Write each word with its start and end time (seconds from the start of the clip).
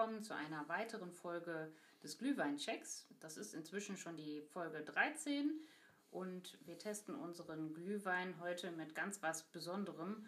Willkommen 0.00 0.22
zu 0.22 0.34
einer 0.34 0.66
weiteren 0.66 1.12
Folge 1.12 1.70
des 2.02 2.16
Glühweinchecks. 2.16 3.06
Das 3.20 3.36
ist 3.36 3.52
inzwischen 3.52 3.98
schon 3.98 4.16
die 4.16 4.40
Folge 4.40 4.80
13 4.80 5.60
und 6.10 6.56
wir 6.64 6.78
testen 6.78 7.14
unseren 7.14 7.74
Glühwein 7.74 8.32
heute 8.40 8.70
mit 8.70 8.94
ganz 8.94 9.22
was 9.22 9.42
Besonderem. 9.42 10.24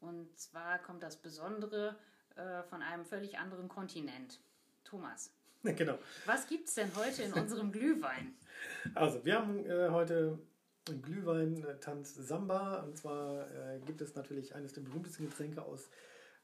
Und 0.00 0.38
zwar 0.38 0.78
kommt 0.80 1.02
das 1.02 1.16
Besondere 1.16 1.96
äh, 2.36 2.62
von 2.64 2.82
einem 2.82 3.06
völlig 3.06 3.38
anderen 3.38 3.68
Kontinent. 3.68 4.38
Thomas. 4.84 5.32
Genau. 5.62 5.98
Was 6.26 6.46
gibt 6.46 6.68
es 6.68 6.74
denn 6.74 6.94
heute 6.94 7.22
in 7.22 7.32
unserem 7.32 7.72
Glühwein? 7.72 8.34
Also, 8.94 9.24
wir 9.24 9.38
haben 9.38 9.64
äh, 9.64 9.88
heute 9.88 10.38
einen 10.90 11.00
Glühwein 11.00 11.64
äh, 11.64 11.80
Tanz 11.80 12.16
Samba. 12.16 12.82
Und 12.82 12.98
zwar 12.98 13.50
äh, 13.50 13.80
gibt 13.86 14.02
es 14.02 14.14
natürlich 14.14 14.54
eines 14.54 14.74
der 14.74 14.82
berühmtesten 14.82 15.30
Getränke 15.30 15.62
aus 15.62 15.88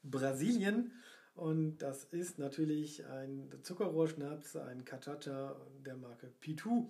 Brasilien. 0.02 0.91
Und 1.34 1.78
das 1.78 2.04
ist 2.04 2.38
natürlich 2.38 3.04
ein 3.06 3.50
Zuckerrohrschnaps, 3.62 4.56
ein 4.56 4.84
Cachaça 4.84 5.56
der 5.84 5.96
Marke 5.96 6.28
Pitu. 6.41 6.88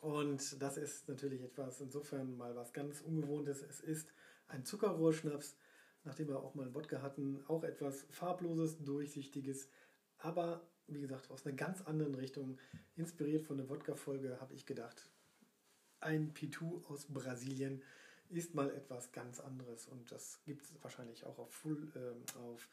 Und 0.00 0.62
das 0.62 0.76
ist 0.76 1.08
natürlich 1.08 1.42
etwas 1.42 1.80
insofern 1.80 2.36
mal 2.36 2.54
was 2.54 2.72
ganz 2.72 3.00
Ungewohntes. 3.00 3.62
Es 3.62 3.80
ist 3.80 4.12
ein 4.48 4.64
Zuckerrohrschnaps, 4.64 5.56
nachdem 6.04 6.28
wir 6.28 6.38
auch 6.38 6.54
mal 6.54 6.64
einen 6.64 6.74
Wodka 6.74 7.02
hatten, 7.02 7.42
auch 7.48 7.64
etwas 7.64 8.06
farbloses, 8.10 8.78
durchsichtiges, 8.84 9.68
aber 10.18 10.62
wie 10.86 11.00
gesagt 11.00 11.30
aus 11.30 11.44
einer 11.44 11.56
ganz 11.56 11.82
anderen 11.82 12.14
Richtung. 12.14 12.58
Inspiriert 12.94 13.44
von 13.44 13.58
der 13.58 13.68
Wodka-Folge 13.68 14.40
habe 14.40 14.54
ich 14.54 14.66
gedacht, 14.66 15.10
ein 16.00 16.32
Pitu 16.32 16.82
aus 16.88 17.06
Brasilien 17.06 17.82
ist 18.28 18.54
mal 18.54 18.70
etwas 18.70 19.12
ganz 19.12 19.40
anderes 19.40 19.86
und 19.86 20.10
das 20.10 20.40
gibt 20.44 20.62
es 20.62 20.72
wahrscheinlich 20.82 21.24
auch 21.24 21.38
auf, 21.38 21.50
Full, 21.52 21.88
äh, 21.94 22.38
auf 22.38 22.68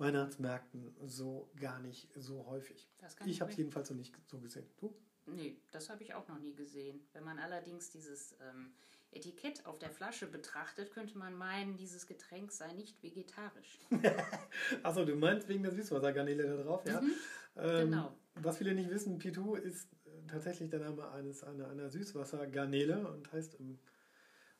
Weihnachtsmärkten 0.00 0.94
so 1.06 1.50
gar 1.60 1.78
nicht 1.80 2.08
so 2.16 2.46
häufig. 2.46 2.88
Ich 3.26 3.40
habe 3.40 3.50
es 3.50 3.56
jedenfalls 3.56 3.90
noch 3.90 3.96
nicht 3.96 4.14
so 4.26 4.38
gesehen. 4.40 4.66
Du? 4.78 4.94
Nee, 5.26 5.58
das 5.70 5.90
habe 5.90 6.02
ich 6.02 6.14
auch 6.14 6.26
noch 6.28 6.38
nie 6.38 6.54
gesehen. 6.54 7.00
Wenn 7.12 7.24
man 7.24 7.38
allerdings 7.38 7.90
dieses 7.90 8.34
ähm, 8.40 8.72
Etikett 9.12 9.66
auf 9.66 9.78
der 9.78 9.90
Flasche 9.90 10.26
betrachtet, 10.26 10.90
könnte 10.92 11.18
man 11.18 11.34
meinen, 11.34 11.76
dieses 11.76 12.06
Getränk 12.06 12.50
sei 12.50 12.72
nicht 12.72 13.02
vegetarisch. 13.02 13.78
Achso, 14.82 15.04
du 15.04 15.16
meinst 15.16 15.48
wegen 15.48 15.62
der 15.62 15.72
Süßwassergarnele 15.72 16.56
da 16.56 16.62
drauf, 16.62 16.84
ja? 16.86 17.00
Mhm, 17.00 17.12
ähm, 17.56 17.90
genau. 17.90 18.16
Was 18.36 18.58
viele 18.58 18.74
nicht 18.74 18.90
wissen, 18.90 19.18
Pitu 19.18 19.54
ist 19.54 19.88
äh, 20.06 20.26
tatsächlich 20.28 20.70
der 20.70 20.80
Name 20.80 21.10
eines, 21.10 21.44
einer, 21.44 21.68
einer 21.68 21.90
Süßwassergarnele 21.90 23.06
und 23.06 23.30
heißt 23.32 23.54
im 23.60 23.78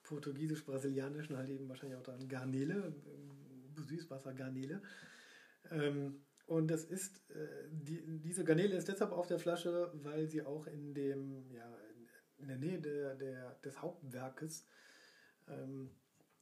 portugiesisch-brasilianischen 0.02 1.36
halt 1.36 1.48
eben 1.48 1.68
wahrscheinlich 1.68 1.98
auch 1.98 2.02
dann 2.02 2.28
Garnele, 2.28 2.92
äh, 3.06 3.80
Süßwassergarnele. 3.88 4.82
Ähm, 5.70 6.22
und 6.46 6.68
das 6.68 6.84
ist, 6.84 7.30
äh, 7.30 7.46
die, 7.70 8.02
diese 8.18 8.42
Garnele 8.42 8.76
ist 8.76 8.88
deshalb 8.88 9.12
auf 9.12 9.28
der 9.28 9.38
Flasche, 9.38 9.90
weil 9.94 10.26
sie 10.26 10.42
auch 10.42 10.66
in 10.66 10.94
dem, 10.94 11.48
ja, 11.52 11.64
in 12.38 12.48
der 12.48 12.56
Nähe 12.56 12.80
der, 12.80 13.14
der, 13.14 13.54
des 13.64 13.80
Hauptwerkes 13.80 14.66
ähm, 15.48 15.90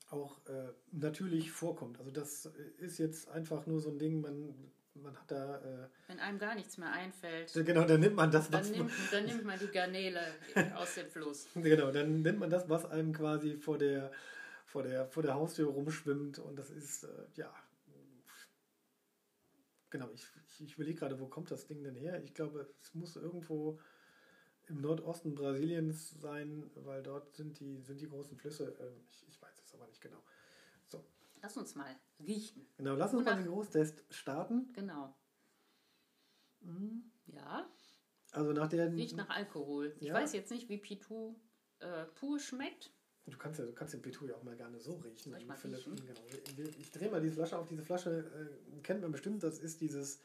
auch 0.08 0.38
äh, 0.46 0.72
natürlich 0.92 1.50
vorkommt. 1.50 1.98
Also 1.98 2.10
das 2.10 2.46
ist 2.78 2.98
jetzt 2.98 3.28
einfach 3.28 3.66
nur 3.66 3.80
so 3.80 3.90
ein 3.90 3.98
Ding, 3.98 4.22
man, 4.22 4.54
man 4.94 5.14
hat 5.14 5.30
da... 5.30 5.56
Äh, 5.58 5.88
Wenn 6.06 6.20
einem 6.20 6.38
gar 6.38 6.54
nichts 6.54 6.78
mehr 6.78 6.90
einfällt. 6.90 7.52
Genau, 7.52 7.84
dann 7.84 8.00
nimmt 8.00 8.16
man 8.16 8.30
das, 8.30 8.48
dann 8.48 8.60
was... 8.62 8.70
Nimmt, 8.70 8.90
dann 9.12 9.26
nimmt 9.26 9.44
man 9.44 9.58
die 9.58 9.68
Garnele 9.68 10.20
aus 10.74 10.94
dem 10.94 11.10
Fluss. 11.10 11.48
Genau, 11.54 11.90
dann 11.90 12.22
nimmt 12.22 12.38
man 12.38 12.48
das, 12.48 12.66
was 12.70 12.86
einem 12.86 13.12
quasi 13.12 13.58
vor 13.58 13.76
der, 13.76 14.10
vor 14.64 14.84
der, 14.84 15.06
vor 15.08 15.22
der 15.22 15.34
Haustür 15.34 15.68
rumschwimmt 15.68 16.38
und 16.38 16.58
das 16.58 16.70
ist, 16.70 17.04
äh, 17.04 17.08
ja 17.34 17.52
Genau, 19.90 20.10
ich, 20.12 20.26
ich, 20.46 20.60
ich 20.64 20.74
überlege 20.74 20.98
gerade, 20.98 21.18
wo 21.18 21.26
kommt 21.26 21.50
das 21.50 21.66
Ding 21.66 21.82
denn 21.82 21.94
her? 21.94 22.22
Ich 22.22 22.34
glaube, 22.34 22.68
es 22.82 22.94
muss 22.94 23.16
irgendwo 23.16 23.78
im 24.66 24.80
Nordosten 24.80 25.34
Brasiliens 25.34 26.10
sein, 26.20 26.70
weil 26.74 27.02
dort 27.02 27.34
sind 27.34 27.58
die, 27.58 27.80
sind 27.80 28.00
die 28.00 28.08
großen 28.08 28.36
Flüsse. 28.36 28.76
Ähm, 28.80 29.04
ich, 29.10 29.26
ich 29.28 29.40
weiß 29.40 29.62
es 29.64 29.74
aber 29.74 29.86
nicht 29.86 30.00
genau. 30.00 30.22
So. 30.86 31.04
Lass 31.40 31.56
uns 31.56 31.74
mal 31.74 31.94
riechen. 32.20 32.66
Genau, 32.76 32.94
lass 32.94 33.14
uns 33.14 33.24
mal 33.24 33.36
den 33.36 33.46
Großtest 33.46 34.04
starten. 34.10 34.70
Genau. 34.74 35.14
Mhm. 36.60 37.10
Ja. 37.26 37.70
Also 38.32 38.52
nach 38.52 38.68
der. 38.68 38.92
Riecht 38.92 39.16
nach 39.16 39.30
Alkohol. 39.30 39.96
Ich 40.00 40.08
ja. 40.08 40.14
weiß 40.14 40.32
jetzt 40.34 40.50
nicht, 40.50 40.68
wie 40.68 40.78
Pitu 40.78 41.34
äh, 41.80 42.04
pur 42.04 42.38
schmeckt. 42.38 42.92
Du 43.30 43.36
kannst, 43.36 43.58
ja, 43.58 43.66
du 43.66 43.72
kannst 43.72 43.94
den 43.94 44.02
Pitu 44.02 44.26
ja 44.26 44.34
auch 44.34 44.42
mal 44.42 44.56
gerne 44.56 44.78
so 44.80 44.94
riechen. 44.96 45.34
Ich, 45.36 45.64
riechen? 45.64 45.96
Genau. 45.96 46.20
Ich, 46.68 46.80
ich 46.80 46.90
drehe 46.90 47.10
mal 47.10 47.20
diese 47.20 47.34
Flasche 47.34 47.58
auf. 47.58 47.68
Diese 47.68 47.84
Flasche 47.84 48.10
äh, 48.10 48.80
kennt 48.82 49.02
man 49.02 49.12
bestimmt. 49.12 49.42
Das 49.42 49.58
ist 49.58 49.80
dieses. 49.80 50.20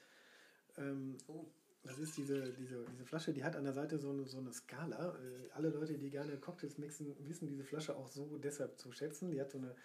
Ähm, 0.77 1.17
oh. 1.27 1.45
Das 1.85 1.99
ist 1.99 2.15
diese, 2.15 2.53
diese, 2.53 2.85
diese 2.85 3.05
Flasche, 3.05 3.33
die 3.33 3.43
hat 3.43 3.57
an 3.57 3.65
der 3.65 3.73
Seite 3.73 3.99
so 3.99 4.11
eine, 4.11 4.25
so 4.25 4.37
eine 4.37 4.53
Skala. 4.53 5.15
Äh, 5.15 5.51
alle 5.53 5.67
Leute, 5.69 5.97
die 5.97 6.09
gerne 6.09 6.37
Cocktails 6.37 6.77
mixen, 6.77 7.13
wissen 7.27 7.45
diese 7.45 7.65
Flasche 7.65 7.97
auch 7.97 8.07
so 8.07 8.37
deshalb 8.37 8.79
zu 8.79 8.93
schätzen. 8.93 9.31
Die 9.31 9.41
hat 9.41 9.51
so 9.51 9.57
eine 9.57 9.75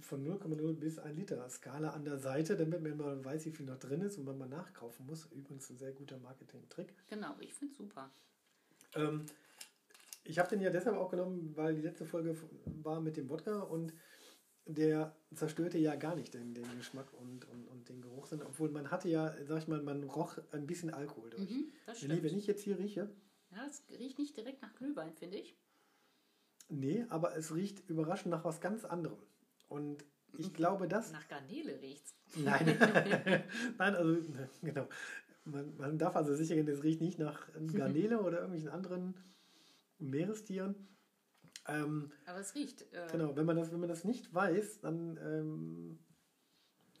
von 0.00 0.26
0,0 0.26 0.72
bis 0.74 0.98
1 0.98 1.16
Liter 1.16 1.48
Skala 1.50 1.90
an 1.90 2.04
der 2.04 2.18
Seite, 2.18 2.56
damit 2.56 2.82
man 2.82 2.96
mal 2.96 3.24
weiß, 3.24 3.46
wie 3.46 3.50
viel 3.50 3.66
noch 3.66 3.78
drin 3.78 4.00
ist 4.00 4.18
und 4.18 4.24
man 4.24 4.38
mal 4.38 4.48
nachkaufen 4.48 5.06
muss. 5.06 5.26
Übrigens 5.32 5.68
ein 5.70 5.78
sehr 5.78 5.92
guter 5.92 6.18
Marketing-Trick. 6.18 6.94
Genau, 7.08 7.34
ich 7.40 7.52
finde 7.52 7.72
es 7.72 7.78
super. 7.78 8.10
Ähm, 8.94 9.26
ich 10.28 10.38
habe 10.38 10.48
den 10.48 10.60
ja 10.60 10.70
deshalb 10.70 10.96
auch 10.96 11.10
genommen, 11.10 11.52
weil 11.56 11.74
die 11.74 11.82
letzte 11.82 12.04
Folge 12.04 12.36
war 12.82 13.00
mit 13.00 13.16
dem 13.16 13.28
Wodka 13.28 13.60
und 13.60 13.92
der 14.66 15.14
zerstörte 15.32 15.78
ja 15.78 15.94
gar 15.94 16.16
nicht 16.16 16.34
den, 16.34 16.54
den 16.54 16.64
Geschmack 16.76 17.12
und, 17.14 17.44
und, 17.48 17.68
und 17.68 17.88
den 17.88 18.02
Geruchssinn, 18.02 18.42
obwohl 18.42 18.70
man 18.70 18.90
hatte 18.90 19.08
ja, 19.08 19.32
sag 19.46 19.58
ich 19.58 19.68
mal, 19.68 19.80
man 19.80 20.02
roch 20.04 20.38
ein 20.50 20.66
bisschen 20.66 20.92
Alkohol 20.92 21.30
durch. 21.30 21.48
Mhm, 21.48 21.72
ich, 21.92 22.08
wenn 22.08 22.36
ich 22.36 22.46
jetzt 22.46 22.64
hier 22.64 22.78
rieche. 22.78 23.08
Ja, 23.50 23.64
es 23.66 23.84
riecht 23.88 24.18
nicht 24.18 24.36
direkt 24.36 24.62
nach 24.62 24.74
Glühwein, 24.74 25.14
finde 25.14 25.38
ich. 25.38 25.56
Nee, 26.68 27.06
aber 27.10 27.36
es 27.36 27.54
riecht 27.54 27.88
überraschend 27.88 28.32
nach 28.32 28.44
was 28.44 28.60
ganz 28.60 28.84
anderem. 28.84 29.18
Und 29.68 30.04
ich 30.36 30.52
glaube, 30.52 30.88
dass. 30.88 31.12
Nach 31.12 31.28
Garnele 31.28 31.80
riecht's. 31.80 32.14
Nein. 32.36 32.66
Nein, 33.78 33.94
also, 33.94 34.18
genau. 34.62 34.88
Man, 35.44 35.76
man 35.76 35.96
darf 35.96 36.16
also 36.16 36.34
sicher 36.34 36.56
gehen, 36.56 36.66
es 36.66 36.82
riecht 36.82 37.00
nicht 37.00 37.20
nach 37.20 37.48
Garnele 37.72 38.20
oder 38.20 38.38
irgendwelchen 38.38 38.68
anderen 38.68 39.14
Meerestieren. 39.98 40.88
Ähm, 41.68 42.12
Aber 42.26 42.40
es 42.40 42.54
riecht. 42.54 42.82
Äh 42.92 43.08
genau, 43.10 43.36
wenn 43.36 43.46
man, 43.46 43.56
das, 43.56 43.72
wenn 43.72 43.80
man 43.80 43.88
das 43.88 44.04
nicht 44.04 44.32
weiß, 44.32 44.80
dann 44.80 45.18
ähm, 45.22 45.98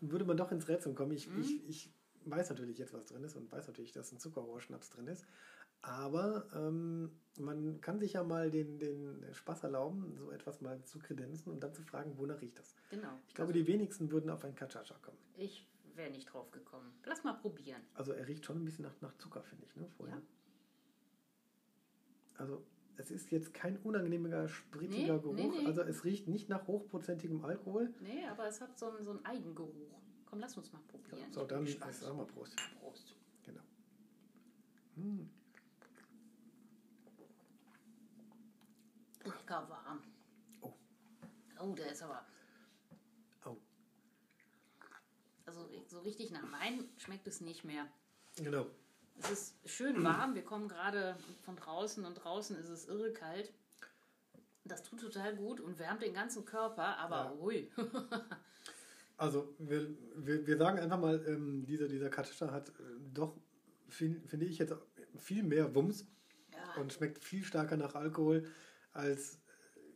würde 0.00 0.24
man 0.24 0.36
doch 0.36 0.50
ins 0.50 0.68
Rätsel 0.68 0.94
kommen. 0.94 1.12
Ich, 1.12 1.28
mhm. 1.28 1.40
ich, 1.40 1.68
ich 1.68 1.94
weiß 2.24 2.50
natürlich 2.50 2.78
jetzt, 2.78 2.92
was 2.92 3.06
drin 3.06 3.22
ist 3.22 3.36
und 3.36 3.50
weiß 3.50 3.66
natürlich, 3.68 3.92
dass 3.92 4.12
ein 4.12 4.18
Zuckerrohrschnaps 4.18 4.90
drin 4.90 5.06
ist. 5.06 5.26
Aber 5.82 6.48
ähm, 6.54 7.12
man 7.38 7.80
kann 7.80 8.00
sich 8.00 8.14
ja 8.14 8.24
mal 8.24 8.50
den, 8.50 8.78
den 8.78 9.22
Spaß 9.32 9.64
erlauben, 9.64 10.16
so 10.16 10.30
etwas 10.30 10.60
mal 10.60 10.82
zu 10.84 10.98
kredenzen 10.98 11.52
und 11.52 11.62
dann 11.62 11.74
zu 11.74 11.82
fragen, 11.82 12.18
wonach 12.18 12.40
riecht 12.40 12.58
das. 12.58 12.74
Genau. 12.90 13.20
Ich 13.28 13.34
glaube, 13.34 13.52
also, 13.52 13.60
die 13.64 13.66
wenigsten 13.68 14.10
würden 14.10 14.30
auf 14.30 14.44
ein 14.44 14.54
Cachacha 14.54 14.96
kommen. 15.02 15.18
Ich 15.36 15.68
wäre 15.94 16.10
nicht 16.10 16.32
drauf 16.32 16.50
gekommen. 16.50 16.92
Lass 17.04 17.22
mal 17.24 17.34
probieren. 17.34 17.82
Also 17.94 18.12
er 18.12 18.26
riecht 18.26 18.44
schon 18.44 18.58
ein 18.58 18.64
bisschen 18.64 18.84
nach, 18.84 19.00
nach 19.00 19.16
Zucker, 19.18 19.42
finde 19.42 19.64
ich, 19.64 19.76
ne? 19.76 19.88
Vorher. 19.96 20.16
Ja. 20.16 20.22
Also 22.38 22.66
es 22.98 23.10
ist 23.10 23.30
jetzt 23.30 23.52
kein 23.54 23.76
unangenehmer, 23.78 24.48
spritziger 24.48 25.14
nee, 25.14 25.20
Geruch. 25.20 25.34
Nee, 25.34 25.48
nee. 25.48 25.66
Also 25.66 25.82
es 25.82 26.04
riecht 26.04 26.28
nicht 26.28 26.48
nach 26.48 26.66
hochprozentigem 26.66 27.44
Alkohol. 27.44 27.92
Nee, 28.00 28.26
aber 28.26 28.46
es 28.48 28.60
hat 28.60 28.78
so 28.78 28.90
einen, 28.90 29.04
so 29.04 29.10
einen 29.10 29.24
Eigengeruch. 29.24 30.00
Komm, 30.26 30.40
lass 30.40 30.56
uns 30.56 30.72
mal 30.72 30.80
probieren. 30.88 31.18
Ja, 31.18 31.32
so, 31.32 31.44
dann 31.44 31.66
sag 31.66 32.16
mal 32.16 32.26
Prost. 32.26 32.56
Prost. 32.80 33.14
Genau. 33.44 33.60
Hm. 34.96 35.30
Lecker 39.24 39.68
warm. 39.68 40.02
Oh. 40.60 40.72
Oh, 41.60 41.74
der 41.74 41.92
ist 41.92 42.02
aber. 42.02 42.24
Oh. 43.44 43.56
Also 45.44 45.68
so 45.86 46.00
richtig 46.00 46.30
nach 46.30 46.50
Wein 46.52 46.88
schmeckt 46.96 47.26
es 47.26 47.40
nicht 47.40 47.64
mehr. 47.64 47.86
Genau. 48.36 48.66
Es 49.18 49.30
ist 49.30 49.54
schön 49.64 50.02
warm. 50.04 50.34
Wir 50.34 50.42
kommen 50.42 50.68
gerade 50.68 51.16
von 51.44 51.56
draußen 51.56 52.04
und 52.04 52.14
draußen 52.14 52.56
ist 52.56 52.68
es 52.68 52.86
irre 52.86 53.12
kalt. 53.12 53.52
Das 54.64 54.82
tut 54.82 55.00
total 55.00 55.36
gut 55.36 55.60
und 55.60 55.78
wärmt 55.78 56.02
den 56.02 56.12
ganzen 56.12 56.44
Körper, 56.44 56.98
aber 56.98 57.16
ja. 57.16 57.34
ui. 57.40 57.70
also 59.16 59.54
wir, 59.58 59.88
wir, 60.16 60.46
wir 60.46 60.56
sagen 60.56 60.78
einfach 60.78 60.98
mal, 60.98 61.24
ähm, 61.26 61.64
dieser, 61.66 61.88
dieser 61.88 62.10
Katischa 62.10 62.50
hat 62.50 62.68
äh, 62.70 62.72
doch, 63.14 63.36
find, 63.88 64.28
finde 64.28 64.46
ich 64.46 64.58
jetzt, 64.58 64.74
viel 65.18 65.42
mehr 65.42 65.74
Wumms 65.74 66.06
ja. 66.52 66.80
und 66.80 66.92
schmeckt 66.92 67.22
viel 67.22 67.44
stärker 67.44 67.76
nach 67.76 67.94
Alkohol 67.94 68.46
als, 68.92 69.36
äh, 69.36 69.38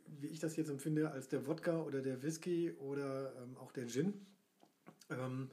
wie 0.06 0.28
ich 0.28 0.38
das 0.38 0.56
jetzt 0.56 0.70
empfinde, 0.70 1.10
als 1.10 1.28
der 1.28 1.46
Wodka 1.46 1.80
oder 1.80 2.00
der 2.00 2.22
Whisky 2.22 2.72
oder 2.78 3.34
ähm, 3.42 3.56
auch 3.56 3.72
der 3.72 3.88
Gin. 3.88 4.26
Ähm, 5.10 5.50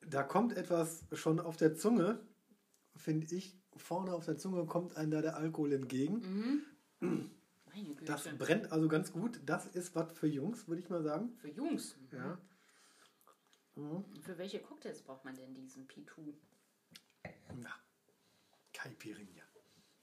da 0.00 0.24
kommt 0.24 0.56
etwas 0.56 1.04
schon 1.12 1.38
auf 1.38 1.56
der 1.56 1.76
Zunge, 1.76 2.18
finde 2.96 3.34
ich, 3.34 3.56
vorne 3.76 4.12
auf 4.14 4.24
der 4.24 4.38
Zunge 4.38 4.64
kommt 4.66 4.96
einem 4.96 5.10
da 5.10 5.22
der 5.22 5.36
Alkohol 5.36 5.72
entgegen. 5.72 6.64
Mhm. 7.00 7.30
Das 8.04 8.28
brennt 8.38 8.70
also 8.70 8.88
ganz 8.88 9.12
gut. 9.12 9.40
Das 9.46 9.66
ist 9.66 9.94
was 9.94 10.12
für 10.12 10.26
Jungs, 10.26 10.68
würde 10.68 10.82
ich 10.82 10.90
mal 10.90 11.02
sagen. 11.02 11.32
Für 11.38 11.48
Jungs? 11.48 11.96
Mhm. 12.10 12.18
Ja. 12.18 12.38
Mhm. 13.76 14.04
Für 14.22 14.36
welche 14.38 14.60
Cocktails 14.60 15.02
braucht 15.02 15.24
man 15.24 15.34
denn 15.34 15.54
diesen 15.54 15.86
P2? 15.88 16.34
Na, 17.56 17.70
Caipirinha. 18.74 19.42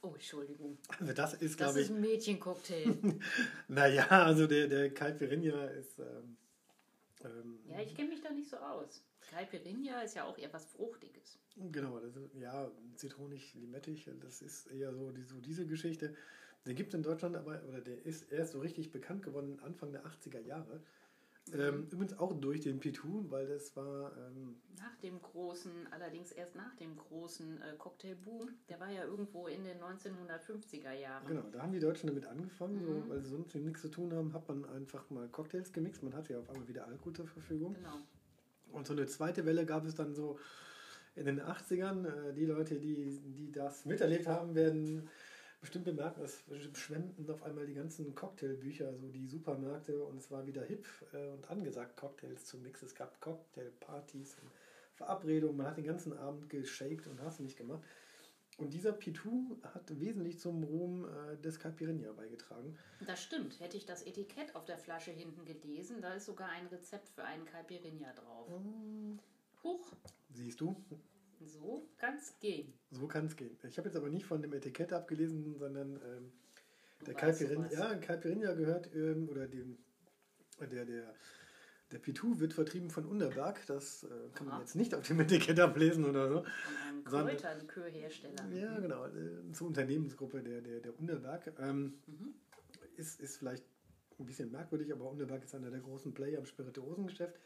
Oh, 0.01 0.13
Entschuldigung. 0.13 0.77
Also 0.99 1.13
das 1.13 1.33
ist, 1.33 1.41
Das 1.41 1.57
glaube 1.57 1.81
ist 1.81 1.89
ich. 1.89 1.95
ein 1.95 2.01
Mädchencocktail. 2.01 3.19
Naja, 3.67 4.07
also 4.07 4.47
der, 4.47 4.67
der 4.67 4.93
Caipirinha 4.93 5.65
ist. 5.65 5.99
Ähm, 5.99 6.37
ähm, 7.23 7.59
ja, 7.67 7.79
ich 7.81 7.93
kenne 7.95 8.09
mich 8.09 8.21
da 8.21 8.31
nicht 8.31 8.49
so 8.49 8.57
aus. 8.57 9.03
Caipirinha 9.29 10.01
ist 10.01 10.15
ja 10.15 10.23
auch 10.25 10.37
eher 10.37 10.51
was 10.53 10.65
Fruchtiges. 10.65 11.39
Genau, 11.71 11.99
das 11.99 12.15
ist, 12.15 12.33
ja, 12.35 12.71
zitronig, 12.95 13.53
limettig, 13.55 14.09
das 14.21 14.41
ist 14.41 14.67
eher 14.67 14.93
so, 14.93 15.11
die, 15.11 15.23
so 15.23 15.39
diese 15.39 15.65
Geschichte. 15.65 16.15
Den 16.65 16.75
gibt 16.75 16.89
es 16.89 16.95
in 16.95 17.03
Deutschland 17.03 17.35
aber, 17.35 17.61
oder 17.67 17.81
der 17.81 18.05
ist 18.05 18.31
erst 18.31 18.53
so 18.53 18.59
richtig 18.59 18.91
bekannt 18.91 19.23
geworden 19.23 19.59
Anfang 19.61 19.91
der 19.91 20.05
80er 20.05 20.39
Jahre. 20.41 20.81
Ähm, 21.51 21.87
übrigens 21.89 22.17
auch 22.19 22.33
durch 22.39 22.61
den 22.61 22.79
P2, 22.79 23.31
weil 23.31 23.47
das 23.47 23.75
war, 23.75 24.15
ähm, 24.17 24.61
Nach 24.77 24.95
dem 24.97 25.19
großen, 25.19 25.87
allerdings 25.91 26.31
erst 26.31 26.55
nach 26.55 26.75
dem 26.75 26.95
großen 26.95 27.61
äh, 27.61 27.75
Cocktailboom, 27.77 28.49
der 28.69 28.79
war 28.79 28.89
ja 28.91 29.03
irgendwo 29.03 29.47
in 29.47 29.63
den 29.63 29.79
1950er 29.79 30.91
Jahren. 30.93 31.25
genau, 31.27 31.49
da 31.51 31.61
haben 31.63 31.71
die 31.71 31.79
Deutschen 31.79 32.07
damit 32.07 32.25
angefangen, 32.25 32.75
Mhm. 32.75 32.85
so, 32.85 33.09
weil 33.09 33.21
sie 33.21 33.29
sonst 33.29 33.55
nichts 33.55 33.81
zu 33.81 33.89
tun 33.89 34.13
haben, 34.13 34.31
hat 34.33 34.47
man 34.47 34.63
einfach 34.65 35.09
mal 35.09 35.27
Cocktails 35.29 35.73
gemixt. 35.73 36.03
Man 36.03 36.13
hatte 36.13 36.33
ja 36.33 36.39
auf 36.39 36.49
einmal 36.49 36.67
wieder 36.67 36.85
Alkohol 36.85 37.13
zur 37.13 37.27
Verfügung. 37.27 37.73
Genau. 37.73 37.97
Und 38.71 38.87
so 38.87 38.93
eine 38.93 39.07
zweite 39.07 39.45
Welle 39.45 39.65
gab 39.65 39.85
es 39.85 39.95
dann 39.95 40.13
so 40.13 40.39
in 41.15 41.25
den 41.25 41.41
80ern. 41.41 42.05
Äh, 42.05 42.33
Die 42.33 42.45
Leute, 42.45 42.79
die, 42.79 43.19
die 43.19 43.51
das 43.51 43.85
miterlebt 43.85 44.27
haben, 44.27 44.55
werden 44.55 45.09
bestimmt 45.61 45.85
bemerken, 45.85 46.21
es 46.23 46.43
schwemmten 46.73 47.29
auf 47.29 47.43
einmal 47.43 47.65
die 47.65 47.73
ganzen 47.73 48.15
Cocktailbücher, 48.15 48.95
so 48.97 49.09
die 49.09 49.27
Supermärkte 49.27 50.01
und 50.03 50.17
es 50.17 50.31
war 50.31 50.47
wieder 50.47 50.63
hip 50.63 50.87
äh, 51.13 51.27
und 51.31 51.49
angesagt, 51.49 51.97
Cocktails 51.97 52.45
zu 52.45 52.57
mixen. 52.57 52.87
Es 52.87 52.95
gab 52.95 53.19
Cocktailpartys 53.19 54.37
und 54.41 54.49
Verabredungen, 54.95 55.57
man 55.57 55.67
hat 55.67 55.77
den 55.77 55.85
ganzen 55.85 56.17
Abend 56.17 56.49
geshaked 56.49 57.07
und 57.07 57.21
hast 57.21 57.39
nicht 57.39 57.57
gemacht. 57.57 57.83
Und 58.59 58.73
dieser 58.73 58.91
P2 58.91 59.63
hat 59.73 59.99
wesentlich 59.99 60.39
zum 60.39 60.63
Ruhm 60.63 61.05
äh, 61.05 61.37
des 61.37 61.59
Caipirinha 61.59 62.11
beigetragen. 62.11 62.77
Das 63.07 63.23
stimmt. 63.23 63.59
Hätte 63.59 63.77
ich 63.77 63.85
das 63.85 64.03
Etikett 64.03 64.55
auf 64.55 64.65
der 64.65 64.77
Flasche 64.77 65.11
hinten 65.11 65.45
gelesen, 65.45 66.01
da 66.01 66.13
ist 66.13 66.25
sogar 66.25 66.49
ein 66.49 66.67
Rezept 66.67 67.09
für 67.09 67.23
einen 67.23 67.45
Caipirinha 67.45 68.11
drauf. 68.13 68.51
Huch, 69.63 69.93
Siehst 70.33 70.61
du, 70.61 70.75
so 71.41 71.87
kann's 71.97 72.37
gehen. 72.39 72.73
So 72.91 73.07
kann 73.07 73.25
es 73.25 73.35
gehen. 73.35 73.57
Ich 73.67 73.77
habe 73.77 73.87
jetzt 73.87 73.95
aber 73.95 74.09
nicht 74.09 74.25
von 74.25 74.41
dem 74.41 74.53
Etikett 74.53 74.93
abgelesen, 74.93 75.57
sondern 75.57 75.95
ähm, 75.95 76.31
der 77.05 77.13
Caipirinha, 77.13 77.71
ja, 77.71 77.95
Caipirinha 77.95 78.53
gehört, 78.53 78.93
ähm, 78.93 79.27
oder 79.29 79.47
dem, 79.47 79.77
der, 80.59 80.85
der, 80.85 81.15
der 81.91 82.01
P2 82.01 82.39
wird 82.39 82.53
vertrieben 82.53 82.89
von 82.89 83.05
Underberg. 83.05 83.65
Das 83.65 84.03
äh, 84.03 84.07
kann 84.35 84.45
man 84.45 84.55
Aha. 84.55 84.61
jetzt 84.61 84.75
nicht 84.75 84.93
auf 84.93 85.07
dem 85.07 85.19
Etikett 85.19 85.59
ablesen 85.59 86.05
oder 86.05 86.29
so. 86.29 86.43
Von 87.05 87.19
einem 87.19 87.37
Kräuterlikörhersteller. 87.37 88.47
Ja, 88.51 88.79
genau. 88.79 89.05
Äh, 89.07 89.51
zur 89.53 89.67
Unternehmensgruppe 89.67 90.41
der, 90.43 90.61
der, 90.61 90.79
der 90.81 90.99
Underberg. 90.99 91.53
Ähm, 91.59 91.95
Mhm. 92.07 92.33
ist, 92.97 93.19
ist 93.19 93.37
vielleicht 93.37 93.63
ein 94.19 94.25
bisschen 94.25 94.51
merkwürdig, 94.51 94.91
aber 94.91 95.09
Underberg 95.09 95.43
ist 95.43 95.55
einer 95.55 95.71
der 95.71 95.79
großen 95.79 96.13
Player 96.13 96.37
im 96.39 96.45
Spirituosengeschäft. 96.45 97.39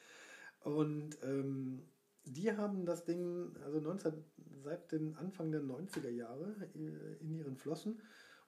Und 0.61 1.17
ähm, 1.23 1.83
die 2.25 2.51
haben 2.51 2.85
das 2.85 3.03
Ding, 3.05 3.55
also 3.63 3.79
19, 3.79 4.13
seit 4.63 4.91
dem 4.91 5.15
Anfang 5.17 5.51
der 5.51 5.61
90er 5.61 6.09
Jahre 6.09 6.55
äh, 6.73 7.21
in 7.21 7.35
ihren 7.35 7.55
Flossen. 7.55 8.01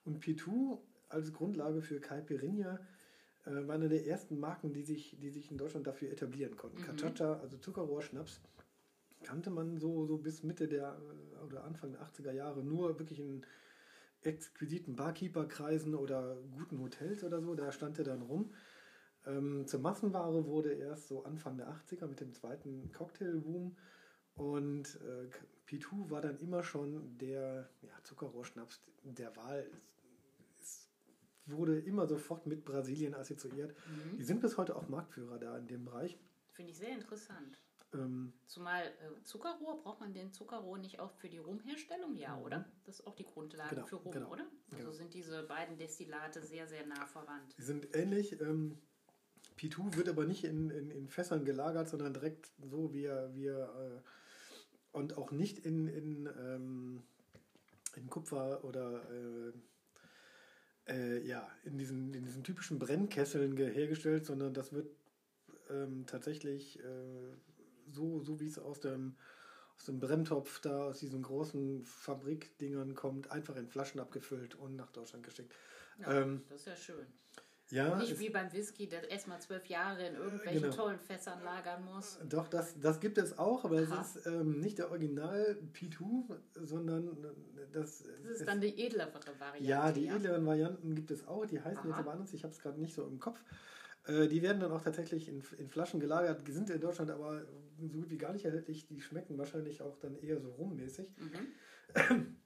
Und 0.04 0.22
P2 0.24 0.78
als 1.08 1.32
Grundlage 1.32 1.82
für 1.82 2.00
Caipirinha 2.00 2.80
war 3.46 3.74
eine 3.74 3.88
der 3.88 4.06
ersten 4.06 4.38
Marken, 4.38 4.72
die 4.72 4.82
sich, 4.82 5.16
die 5.20 5.30
sich 5.30 5.50
in 5.50 5.58
Deutschland 5.58 5.86
dafür 5.86 6.10
etablieren 6.10 6.56
konnten. 6.56 6.80
Mhm. 6.80 6.84
Cachacha, 6.84 7.34
also 7.40 7.56
Zuckerrohrschnaps, 7.58 8.40
kannte 9.22 9.50
man 9.50 9.78
so, 9.78 10.06
so 10.06 10.18
bis 10.18 10.42
Mitte 10.42 10.68
der 10.68 10.98
äh, 10.98 11.44
oder 11.44 11.64
Anfang 11.64 11.92
der 11.92 12.02
80er 12.02 12.32
Jahre 12.32 12.62
nur 12.62 12.98
wirklich 12.98 13.20
in 13.20 13.44
exquisiten 14.22 14.96
Barkeeper-Kreisen 14.96 15.94
oder 15.94 16.36
guten 16.56 16.80
Hotels 16.80 17.22
oder 17.22 17.40
so. 17.40 17.54
Da 17.54 17.70
stand 17.72 17.98
er 17.98 18.04
dann 18.04 18.22
rum. 18.22 18.52
Ähm, 19.26 19.66
zur 19.66 19.80
Massenware 19.80 20.46
wurde 20.46 20.72
erst 20.72 21.08
so 21.08 21.24
Anfang 21.24 21.56
der 21.56 21.68
80er 21.68 22.06
mit 22.06 22.20
dem 22.20 22.32
zweiten 22.32 22.90
Cocktailboom. 22.92 23.76
Und 24.34 25.00
äh, 25.02 25.28
P2 25.68 26.10
war 26.10 26.20
dann 26.20 26.38
immer 26.38 26.62
schon 26.62 27.16
der 27.18 27.68
ja, 27.82 28.02
Zuckerrohrschnaps 28.02 28.80
der 29.02 29.34
Wahl. 29.36 29.66
Wurde 31.46 31.78
immer 31.78 32.06
sofort 32.06 32.46
mit 32.46 32.64
Brasilien 32.64 33.14
assoziiert. 33.14 33.74
Mhm. 33.88 34.18
Die 34.18 34.24
sind 34.24 34.40
bis 34.40 34.56
heute 34.56 34.76
auch 34.76 34.88
Marktführer 34.88 35.38
da 35.38 35.56
in 35.58 35.66
dem 35.68 35.84
Bereich. 35.84 36.18
Finde 36.52 36.72
ich 36.72 36.78
sehr 36.78 36.90
interessant. 36.90 37.58
Ähm, 37.94 38.32
Zumal 38.46 38.82
äh, 38.84 39.22
Zuckerrohr, 39.22 39.80
braucht 39.82 40.00
man 40.00 40.12
den 40.12 40.32
Zuckerrohr 40.32 40.78
nicht 40.78 40.98
auch 40.98 41.12
für 41.12 41.28
die 41.28 41.38
Rumherstellung? 41.38 42.16
Ja, 42.16 42.36
oder? 42.38 42.64
Das 42.84 43.00
ist 43.00 43.06
auch 43.06 43.14
die 43.14 43.24
Grundlage 43.24 43.70
Mhm. 43.70 43.76
Genau, 43.76 43.86
für 43.86 43.96
Rum, 43.96 44.12
genau, 44.12 44.32
oder? 44.32 44.46
Also 44.72 44.86
genau. 44.86 44.92
sind 44.92 45.14
diese 45.14 45.42
beiden 45.44 45.76
Destillate 45.76 46.42
sehr, 46.42 46.66
sehr 46.66 46.86
nah 46.86 47.06
verwandt. 47.06 47.54
Die 47.58 47.62
sind 47.62 47.94
ähnlich. 47.94 48.40
Ähm, 48.40 48.78
P2 49.58 49.96
wird 49.96 50.08
aber 50.08 50.24
nicht 50.24 50.44
in, 50.44 50.70
in, 50.70 50.90
in 50.90 51.08
Fässern 51.08 51.44
gelagert, 51.44 51.88
sondern 51.88 52.12
direkt 52.12 52.50
so 52.62 52.92
wie 52.92 53.04
er, 53.04 53.34
wie 53.34 53.46
er 53.46 53.68
äh, 53.68 54.00
und 54.92 55.16
auch 55.16 55.30
nicht 55.30 55.58
in, 55.58 55.88
in, 55.88 56.26
ähm, 56.38 57.02
in 57.96 58.08
Kupfer 58.08 58.64
oder 58.64 59.02
äh, 59.10 59.52
äh, 60.88 61.20
ja, 61.26 61.48
in 61.64 61.78
diesen, 61.78 62.14
in 62.14 62.24
diesen 62.24 62.44
typischen 62.44 62.78
Brennkesseln 62.78 63.56
ge- 63.56 63.72
hergestellt, 63.72 64.26
sondern 64.26 64.54
das 64.54 64.72
wird 64.72 64.88
ähm, 65.70 66.06
tatsächlich 66.06 66.78
äh, 66.80 66.82
so, 67.90 68.22
so 68.22 68.40
wie 68.40 68.46
es 68.46 68.58
aus 68.58 68.80
dem, 68.80 69.16
aus 69.76 69.86
dem 69.86 70.00
Brenntopf 70.00 70.60
da, 70.60 70.86
aus 70.88 71.00
diesen 71.00 71.22
großen 71.22 71.84
Fabrikdingern 71.84 72.94
kommt, 72.94 73.30
einfach 73.30 73.56
in 73.56 73.68
Flaschen 73.68 74.00
abgefüllt 74.00 74.54
und 74.54 74.76
nach 74.76 74.90
Deutschland 74.92 75.24
geschickt. 75.24 75.54
Ja, 75.98 76.12
Ähm, 76.12 76.42
das 76.48 76.60
ist 76.60 76.66
ja 76.66 76.76
schön. 76.76 77.06
Ja, 77.70 77.96
Nicht 77.96 78.18
wie 78.20 78.30
beim 78.30 78.52
Whisky, 78.52 78.88
der 78.88 79.10
erstmal 79.10 79.40
zwölf 79.40 79.66
Jahre 79.66 80.06
in 80.06 80.14
irgendwelchen 80.14 80.62
Genau. 80.62 80.74
tollen 80.74 80.98
Fässern 81.00 81.42
lagern 81.42 81.84
muss. 81.84 82.18
Doch, 82.28 82.46
das, 82.46 82.78
das 82.78 83.00
gibt 83.00 83.18
es 83.18 83.38
auch, 83.38 83.64
aber 83.64 83.78
Aha. 83.78 84.00
es 84.02 84.16
ist 84.16 84.26
ähm, 84.26 84.60
nicht 84.60 84.78
der 84.78 84.90
Original 84.90 85.58
P2, 85.72 86.36
sondern 86.64 87.08
äh, 87.24 87.66
das, 87.72 88.04
Das 88.04 88.30
ist 88.30 88.40
es- 88.40 88.46
dann 88.46 88.60
die 88.60 88.68
edlere 88.86 89.10
Variante. 89.38 89.64
Ja, 89.68 89.90
die 89.90 90.06
edleren 90.06 90.46
Varianten 90.46 90.94
gibt 90.94 91.10
es 91.10 91.26
auch, 91.26 91.44
die 91.44 91.60
heißen 91.60 91.78
Aha. 91.78 91.88
jetzt 91.88 91.98
aber 91.98 92.12
anders, 92.12 92.32
ich 92.34 92.44
habe 92.44 92.52
es 92.52 92.60
gerade 92.60 92.80
nicht 92.80 92.94
so 92.94 93.04
im 93.04 93.18
Kopf. 93.18 93.42
Äh, 94.06 94.28
die 94.28 94.42
werden 94.42 94.60
dann 94.60 94.70
auch 94.70 94.82
tatsächlich 94.82 95.26
in, 95.28 95.42
in 95.58 95.68
Flaschen 95.68 95.98
gelagert, 95.98 96.42
sind 96.48 96.70
in 96.70 96.80
Deutschland 96.80 97.10
aber 97.10 97.44
so 97.80 97.88
gut 97.88 98.10
wie 98.10 98.16
gar 98.18 98.32
nicht 98.32 98.44
erhältlich, 98.44 98.86
die 98.86 99.00
schmecken 99.00 99.36
wahrscheinlich 99.38 99.82
auch 99.82 99.98
dann 99.98 100.16
eher 100.18 100.40
so 100.40 100.50
rummäßig. 100.52 101.12
Mhm. 101.18 102.36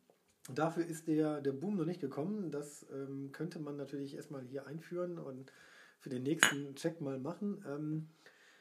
Und 0.51 0.59
dafür 0.59 0.85
ist 0.85 1.07
der, 1.07 1.41
der 1.41 1.53
Boom 1.53 1.77
noch 1.77 1.85
nicht 1.85 2.01
gekommen, 2.01 2.51
das 2.51 2.85
ähm, 2.91 3.31
könnte 3.31 3.61
man 3.61 3.77
natürlich 3.77 4.17
erstmal 4.17 4.43
hier 4.43 4.67
einführen 4.67 5.17
und 5.17 5.53
für 6.01 6.09
den 6.11 6.25
nächsten 6.25 6.75
Check 6.75 7.01
mal 7.01 7.21
machen. 7.21 7.65
Ähm, 7.69 8.09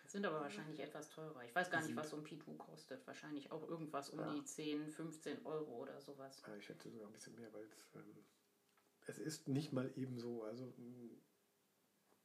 Sind 0.06 0.24
aber 0.24 0.40
wahrscheinlich 0.42 0.80
etwas 0.82 1.10
teurer. 1.10 1.44
Ich 1.46 1.56
weiß 1.56 1.72
gar 1.72 1.82
nicht, 1.82 1.96
was 1.96 2.12
so 2.12 2.18
ein 2.18 2.24
P2 2.24 2.58
kostet. 2.58 3.08
Wahrscheinlich 3.08 3.52
auch 3.52 3.68
irgendwas 3.68 4.12
um 4.12 4.20
Ja. 4.20 4.32
die 4.36 4.44
10, 4.44 4.88
15 4.92 5.44
Euro 5.48 5.82
oder 5.82 6.00
sowas. 6.00 6.44
Ja, 6.46 6.56
ich 6.56 6.64
schätze 6.66 6.92
sogar 6.92 7.08
ein 7.08 7.14
bisschen 7.14 7.34
mehr, 7.34 7.52
weil 7.54 7.64
es, 7.64 7.90
ähm, 7.96 8.24
es 9.08 9.18
ist 9.18 9.48
nicht 9.48 9.74
mal 9.74 9.92
eben 9.96 10.20
so. 10.20 10.44
Also 10.44 10.66
mh, 10.78 11.16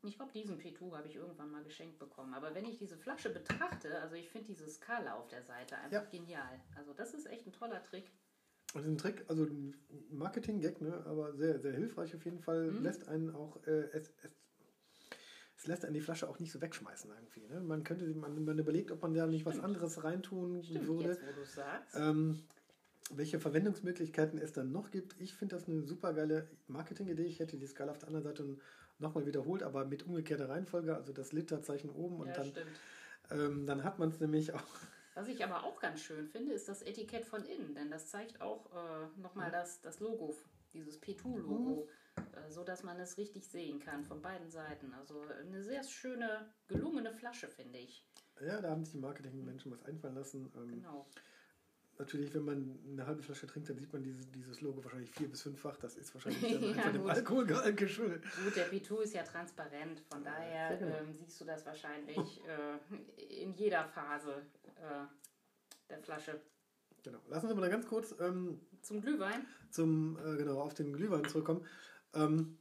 Ich 0.03 0.17
glaube, 0.17 0.33
diesen 0.33 0.59
P2 0.61 0.95
habe 0.95 1.09
ich 1.09 1.17
irgendwann 1.17 1.51
mal 1.51 1.65
geschenkt 1.65 1.99
bekommen. 1.99 2.35
Aber 2.35 2.55
wenn 2.55 2.67
ich 2.67 2.77
diese 2.77 2.99
Flasche 2.99 3.31
betrachte, 3.31 3.99
also 4.03 4.15
ich 4.15 4.29
finde 4.29 4.49
diese 4.49 4.69
Skala 4.69 5.15
auf 5.15 5.29
der 5.29 5.43
Seite 5.43 5.79
einfach 5.79 5.91
Ja. 6.05 6.11
genial. 6.11 6.61
Also 6.77 6.93
das 6.93 7.15
ist 7.15 7.25
echt 7.25 7.47
ein 7.47 7.53
toller 7.55 7.83
Trick. 7.83 8.13
Und 8.75 8.81
das 8.81 8.87
ist 8.87 8.93
ein 8.93 8.99
Trick, 8.99 9.25
also 9.29 9.45
ein 9.45 9.75
Marketing-Gag, 10.11 10.81
ne, 10.81 11.05
aber 11.07 11.33
sehr, 11.35 11.61
sehr 11.61 11.73
hilfreich 11.73 12.15
auf 12.15 12.25
jeden 12.25 12.41
Fall. 12.41 12.73
Mhm. 12.73 12.83
Lässt 12.83 13.09
einen 13.09 13.31
auch, 13.31 13.65
äh, 13.67 13.89
es, 13.93 14.13
es, 14.23 14.33
es 15.57 15.67
lässt 15.69 15.85
einen 15.85 15.95
die 15.95 16.01
Flasche 16.01 16.29
auch 16.29 16.41
nicht 16.41 16.51
so 16.51 16.61
wegschmeißen 16.61 17.09
irgendwie. 17.09 17.47
Ne? 17.47 17.61
Man 17.61 17.85
könnte, 17.85 18.05
man, 18.07 18.45
man 18.45 18.59
überlegt, 18.59 18.91
ob 18.91 19.01
man 19.01 19.15
da 19.15 19.29
nicht 19.29 19.47
was 19.47 19.61
anderes 19.61 20.03
reintun 20.03 20.65
Stimmt, 20.65 20.89
würde. 20.89 21.09
jetzt 21.11 21.23
wo 21.23 21.41
du 21.41 21.47
sagst. 21.47 21.95
Ähm, 21.97 22.43
welche 23.11 23.39
Verwendungsmöglichkeiten 23.39 24.41
es 24.41 24.53
dann 24.53 24.73
noch 24.73 24.91
gibt. 24.91 25.15
Ich 25.21 25.35
finde 25.35 25.55
das 25.55 25.69
eine 25.69 25.83
super 25.85 26.13
geile 26.13 26.49
Marketing-Idee. 26.67 27.27
Ich 27.27 27.39
hätte 27.39 27.57
die 27.57 27.67
Skala 27.67 27.93
auf 27.93 27.99
der 27.99 28.09
anderen 28.09 28.25
Seite 28.25 28.57
nochmal 28.99 29.25
wiederholt, 29.25 29.63
aber 29.63 29.85
mit 29.85 30.05
umgekehrter 30.05 30.49
Reihenfolge, 30.49 30.97
also 30.97 31.13
das 31.13 31.33
Literzeichen 31.33 31.91
oben 31.91 32.21
und 32.21 32.29
ja, 32.29 32.35
dann, 32.35 32.47
stimmt. 32.47 32.81
ähm, 33.31 33.67
dann 33.67 33.85
hat 33.85 34.01
man 34.01 34.09
es 34.09 34.19
nämlich 34.19 34.53
auch. 34.53 34.65
Was 35.15 35.29
ich 35.29 35.45
aber 35.45 35.63
auch 35.65 35.79
ganz 35.81 36.01
schön 36.01 36.27
finde, 36.27 36.53
ist 36.53 36.69
das 36.69 36.83
Etikett 36.83 37.25
von 37.25 37.45
innen, 37.45 37.75
denn 37.75 37.91
das 37.91 38.09
zeigt 38.09 38.41
auch 38.41 38.67
äh, 38.75 39.21
nochmal 39.21 39.51
das, 39.51 39.81
das 39.81 40.01
Logo, 40.01 40.35
dieses 40.73 41.01
P2-Logo, 41.01 41.89
äh, 42.17 42.51
so 42.51 42.65
dass 42.65 42.83
man 42.83 42.99
es 42.99 43.17
richtig 43.17 43.47
sehen 43.47 43.79
kann 43.79 44.05
von 44.05 44.21
beiden 44.21 44.51
Seiten. 44.51 44.93
Also 44.95 45.21
eine 45.23 45.63
sehr 45.63 45.85
schöne, 45.85 46.53
gelungene 46.67 47.13
Flasche, 47.13 47.49
finde 47.49 47.79
ich. 47.79 48.05
Ja, 48.41 48.61
da 48.61 48.71
haben 48.71 48.85
sich 48.85 48.93
die 48.93 48.99
Marketing-Menschen 48.99 49.71
was 49.71 49.83
einfallen 49.85 50.17
lassen. 50.17 50.53
Ähm, 50.57 50.69
Genau. 50.69 51.07
Natürlich, 51.99 52.33
wenn 52.35 52.45
man 52.45 52.79
eine 52.89 53.07
halbe 53.07 53.23
Flasche 53.23 53.47
trinkt, 53.47 53.69
dann 53.69 53.79
sieht 53.79 53.93
man 53.93 54.03
diese, 54.03 54.21
dieses 54.27 54.61
Logo 54.61 54.83
wahrscheinlich 54.83 55.11
vier- 55.11 55.29
bis 55.29 55.43
fünffach. 55.43 55.77
Das 55.77 55.97
ist 55.97 56.13
wahrscheinlich 56.15 56.41
dann 56.53 56.63
Ja, 56.63 56.69
einfach 56.71 56.93
dem. 56.93 57.07
Alkoholgehalt 57.09 57.77
geschuldet. 57.77 58.25
Gut, 58.45 58.57
der 58.57 58.65
Pitou 58.65 59.01
ist 59.01 59.15
ja 59.15 59.23
transparent, 59.23 60.01
von 60.11 60.25
daher 60.25 60.73
Ja, 60.73 60.77
genau. 60.77 60.97
ähm, 60.97 61.13
siehst 61.13 61.41
du 61.41 61.45
das 61.45 61.65
wahrscheinlich 61.67 62.41
äh, 62.47 63.43
in 63.43 63.55
jeder 63.55 63.85
Phase 63.89 64.45
äh, 64.77 65.05
der 65.89 65.99
Flasche. 66.03 66.41
Genau. 67.03 67.19
Lassen 67.29 67.49
Sie 67.49 67.55
mal 67.55 67.61
dann 67.61 67.71
ganz 67.71 67.87
kurz 67.87 68.15
ähm, 68.21 68.61
Zum 68.81 69.01
Glühwein. 69.03 69.45
zum, 69.71 70.17
äh, 70.19 70.37
genau, 70.37 70.61
auf 70.61 70.73
den 70.75 70.93
Glühwein 70.95 71.25
zurückkommen. 71.29 71.67
Ähm, 72.15 72.59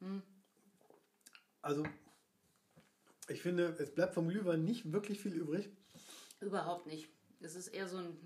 Hm. 0.00 0.22
also, 1.62 1.84
ich 3.28 3.40
finde, 3.42 3.76
es 3.78 3.94
bleibt 3.94 4.14
vom 4.14 4.28
Glühwein 4.28 4.64
nicht 4.64 4.90
wirklich 4.92 5.20
viel 5.20 5.32
übrig. 5.34 5.70
Überhaupt 6.40 6.86
nicht. 6.86 7.08
Es 7.40 7.54
ist 7.54 7.68
eher 7.68 7.88
so 7.88 7.98
ein 7.98 8.16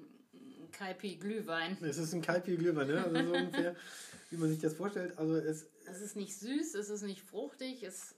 Kaipi-Glühwein. 0.72 1.76
Es 1.82 1.98
ist 1.98 2.14
ein 2.14 2.22
Kaipi-Glühwein, 2.22 2.86
ne? 2.88 3.04
Also 3.04 3.26
so 3.26 3.32
ungefähr, 3.34 3.76
wie 4.30 4.36
man 4.36 4.48
sich 4.48 4.60
das 4.60 4.74
vorstellt. 4.74 5.18
Also, 5.18 5.36
es, 5.36 5.66
Es 5.86 6.00
ist 6.00 6.16
nicht 6.16 6.36
süß, 6.38 6.74
es 6.74 6.88
ist 6.88 7.02
nicht 7.02 7.22
fruchtig, 7.22 7.82
es 7.82 8.14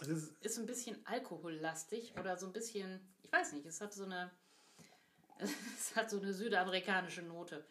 es 0.00 0.08
ist 0.08 0.32
ist 0.40 0.58
ein 0.58 0.66
bisschen 0.66 0.96
alkohollastig 1.06 2.14
oder 2.18 2.36
so 2.36 2.46
ein 2.46 2.52
bisschen, 2.52 3.00
ich 3.22 3.32
weiß 3.32 3.52
nicht, 3.52 3.66
es 3.66 3.80
hat 3.80 3.92
so 3.92 4.04
eine, 4.04 4.30
es 5.38 5.94
hat 5.94 6.10
so 6.10 6.20
eine 6.20 6.32
südamerikanische 6.32 7.22
Note. 7.22 7.64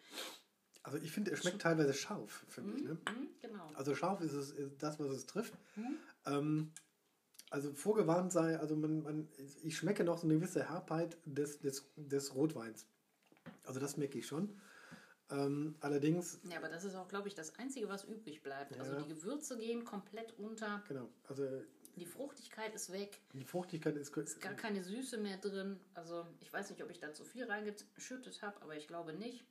Also 0.82 0.98
ich 0.98 1.12
finde, 1.12 1.30
er 1.30 1.36
schmeckt 1.36 1.62
teilweise 1.62 1.94
scharf, 1.94 2.44
finde 2.48 2.76
ich. 2.76 2.84
Ne? 2.84 2.94
Mhm, 2.94 3.28
genau. 3.40 3.70
Also 3.74 3.94
scharf 3.94 4.20
ist 4.20 4.32
es 4.32 4.50
ist 4.50 4.82
das, 4.82 4.98
was 4.98 5.10
es 5.10 5.26
trifft. 5.26 5.54
Mhm. 5.76 5.96
Ähm, 6.26 6.72
also 7.52 7.72
vorgewarnt 7.74 8.32
sei, 8.32 8.58
also 8.58 8.74
man, 8.74 9.02
man, 9.02 9.28
ich 9.62 9.76
schmecke 9.76 10.04
noch 10.04 10.16
so 10.18 10.26
eine 10.26 10.34
gewisse 10.36 10.70
Herbheit 10.70 11.18
des, 11.26 11.60
des, 11.60 11.84
des 11.96 12.34
Rotweins. 12.34 12.86
Also 13.64 13.78
das 13.78 13.98
merke 13.98 14.18
ich 14.18 14.26
schon. 14.26 14.58
Ähm, 15.30 15.74
allerdings, 15.80 16.40
Ja, 16.50 16.56
aber 16.56 16.70
das 16.70 16.84
ist 16.84 16.94
auch, 16.94 17.08
glaube 17.08 17.28
ich, 17.28 17.34
das 17.34 17.58
Einzige, 17.58 17.88
was 17.88 18.04
übrig 18.04 18.42
bleibt. 18.42 18.78
Also 18.78 18.94
Ja. 18.94 19.02
die 19.02 19.08
Gewürze 19.08 19.58
gehen 19.58 19.84
komplett 19.84 20.38
unter, 20.38 20.82
genau, 20.88 21.08
also 21.28 21.46
die 21.96 22.06
Fruchtigkeit 22.06 22.74
ist 22.74 22.90
weg, 22.90 23.20
die 23.34 23.44
Fruchtigkeit 23.44 23.96
ist, 23.96 24.16
ist 24.16 24.40
gar 24.40 24.54
keine 24.54 24.82
Süße 24.82 25.18
mehr 25.18 25.36
drin. 25.36 25.78
Also 25.92 26.26
ich 26.40 26.50
weiß 26.50 26.70
nicht, 26.70 26.82
ob 26.82 26.90
ich 26.90 27.00
da 27.00 27.12
zu 27.12 27.24
viel 27.24 27.44
reingeschüttet 27.44 28.40
habe, 28.40 28.62
aber 28.62 28.76
ich 28.76 28.88
glaube 28.88 29.12
nicht. 29.12 29.44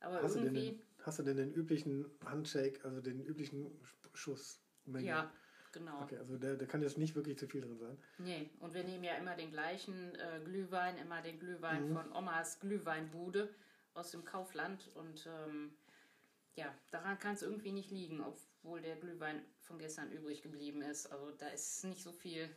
Aber 0.00 0.22
hast 0.22 0.36
du, 0.36 0.40
denn 0.40 0.54
irgendwie, 0.54 0.78
den, 0.78 0.82
hast 1.02 1.18
du 1.18 1.22
denn 1.22 1.36
den 1.36 1.52
üblichen 1.52 2.06
Handshake, 2.24 2.82
also 2.84 3.02
den 3.02 3.20
üblichen 3.24 3.70
Schuss? 4.14 4.58
ja, 5.00 5.30
genau. 5.76 6.02
Okay, 6.02 6.16
also 6.18 6.36
da, 6.36 6.54
da 6.54 6.66
kann 6.66 6.82
jetzt 6.82 6.98
nicht 6.98 7.14
wirklich 7.14 7.38
zu 7.38 7.46
viel 7.46 7.60
drin 7.60 7.78
sein. 7.78 7.96
Nee, 8.18 8.50
und 8.60 8.74
wir 8.74 8.82
nehmen 8.84 9.04
ja 9.04 9.14
immer 9.16 9.36
den 9.36 9.50
gleichen 9.50 10.14
äh, 10.14 10.40
Glühwein, 10.44 10.96
immer 10.98 11.22
den 11.22 11.38
Glühwein 11.38 11.88
Mhm. 11.88 11.92
von 11.94 12.12
Omas 12.12 12.58
Glühweinbude 12.60 13.48
aus 13.94 14.10
dem 14.10 14.24
Kaufland. 14.24 14.90
Und 14.94 15.26
ähm, 15.26 15.72
ja, 16.56 16.74
daran 16.90 17.18
kann 17.18 17.34
es 17.34 17.42
irgendwie 17.42 17.72
nicht 17.72 17.90
liegen, 17.90 18.22
obwohl 18.22 18.80
der 18.80 18.96
Glühwein 18.96 19.42
von 19.60 19.78
gestern 19.78 20.10
übrig 20.12 20.42
geblieben 20.42 20.82
ist. 20.82 21.06
Also 21.12 21.30
da 21.32 21.48
ist 21.48 21.84
nicht 21.84 22.02
so 22.02 22.12
viel 22.12 22.48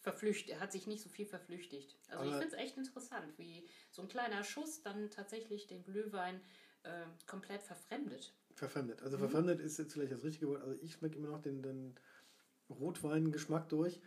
verflüchtigt, 0.00 0.60
hat 0.60 0.70
sich 0.72 0.86
nicht 0.86 1.02
so 1.02 1.08
viel 1.08 1.26
verflüchtigt. 1.26 1.96
Also 2.10 2.24
ich 2.24 2.30
Aber- 2.32 2.40
finde 2.42 2.56
es 2.56 2.62
echt 2.62 2.76
interessant, 2.76 3.36
wie 3.38 3.66
so 3.90 4.02
ein 4.02 4.08
kleiner 4.08 4.44
Schuss 4.44 4.82
dann 4.82 5.10
tatsächlich 5.10 5.66
den 5.66 5.82
Glühwein 5.82 6.40
äh, 6.84 7.06
komplett 7.26 7.62
verfremdet. 7.62 8.32
Verfremdet. 8.54 9.00
Mhm. 9.00 9.04
Also 9.06 9.18
verfremdet 9.18 9.60
ist 9.60 9.78
jetzt 9.78 9.92
vielleicht 9.94 10.12
das 10.12 10.22
richtige 10.22 10.48
Wort. 10.48 10.62
Also 10.62 10.78
ich 10.80 10.92
schmecke 10.94 11.16
immer 11.16 11.28
noch 11.28 11.42
den, 11.42 11.60
den 11.62 11.94
Rotweingeschmack 12.70 13.68
durch. 13.68 14.00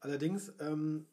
Allerdings 0.00 0.52
ähm, 0.60 1.06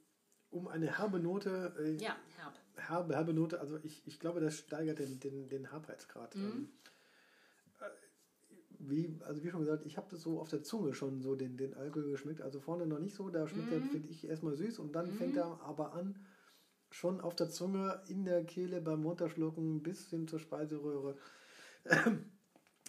um 0.52 0.68
eine 0.68 0.98
herbe 0.98 1.20
Note, 1.20 1.74
äh, 1.80 2.02
Ja, 2.02 2.16
herb. 2.38 2.54
herbe, 2.76 3.16
herbe 3.16 3.34
Note, 3.34 3.60
also 3.60 3.80
ich, 3.84 4.06
ich 4.08 4.20
glaube, 4.20 4.40
das 4.40 4.60
steigert 4.60 5.00
den, 5.00 5.20
den, 5.20 5.50
den 5.50 5.72
Herbheitsgrad. 5.72 6.36
Mhm. 6.36 6.42
Ähm, 6.44 6.70
äh, 7.80 7.86
wie, 8.78 9.20
also 9.24 9.44
wie 9.44 9.50
schon 9.50 9.62
gesagt, 9.62 9.86
ich 9.86 9.98
habe 9.98 10.08
das 10.12 10.22
so 10.22 10.40
auf 10.40 10.50
der 10.50 10.62
Zunge 10.64 10.94
schon 10.94 11.22
so 11.22 11.36
den, 11.36 11.58
den 11.58 11.74
Alkohol 11.74 12.12
geschmeckt. 12.12 12.42
Also 12.42 12.60
vorne 12.60 12.86
noch 12.86 13.00
nicht 13.00 13.16
so, 13.16 13.30
da 13.30 13.48
schmeckt 13.48 13.72
er, 13.72 13.80
Mhm. 13.80 13.90
finde 13.90 14.10
ich, 14.10 14.28
erstmal 14.28 14.56
süß 14.56 14.80
und 14.80 14.94
dann 14.94 15.08
Mhm. 15.10 15.14
fängt 15.14 15.38
er 15.38 15.60
aber 15.62 15.94
an, 15.94 16.24
schon 16.92 17.20
auf 17.20 17.36
der 17.36 17.50
Zunge, 17.50 18.04
in 18.08 18.24
der 18.26 18.46
Kehle 18.46 18.82
beim 18.82 19.04
Runterschlucken 19.04 19.82
bis 19.82 20.10
hin 20.10 20.28
zur 20.28 20.40
Speiseröhre. 20.40 21.18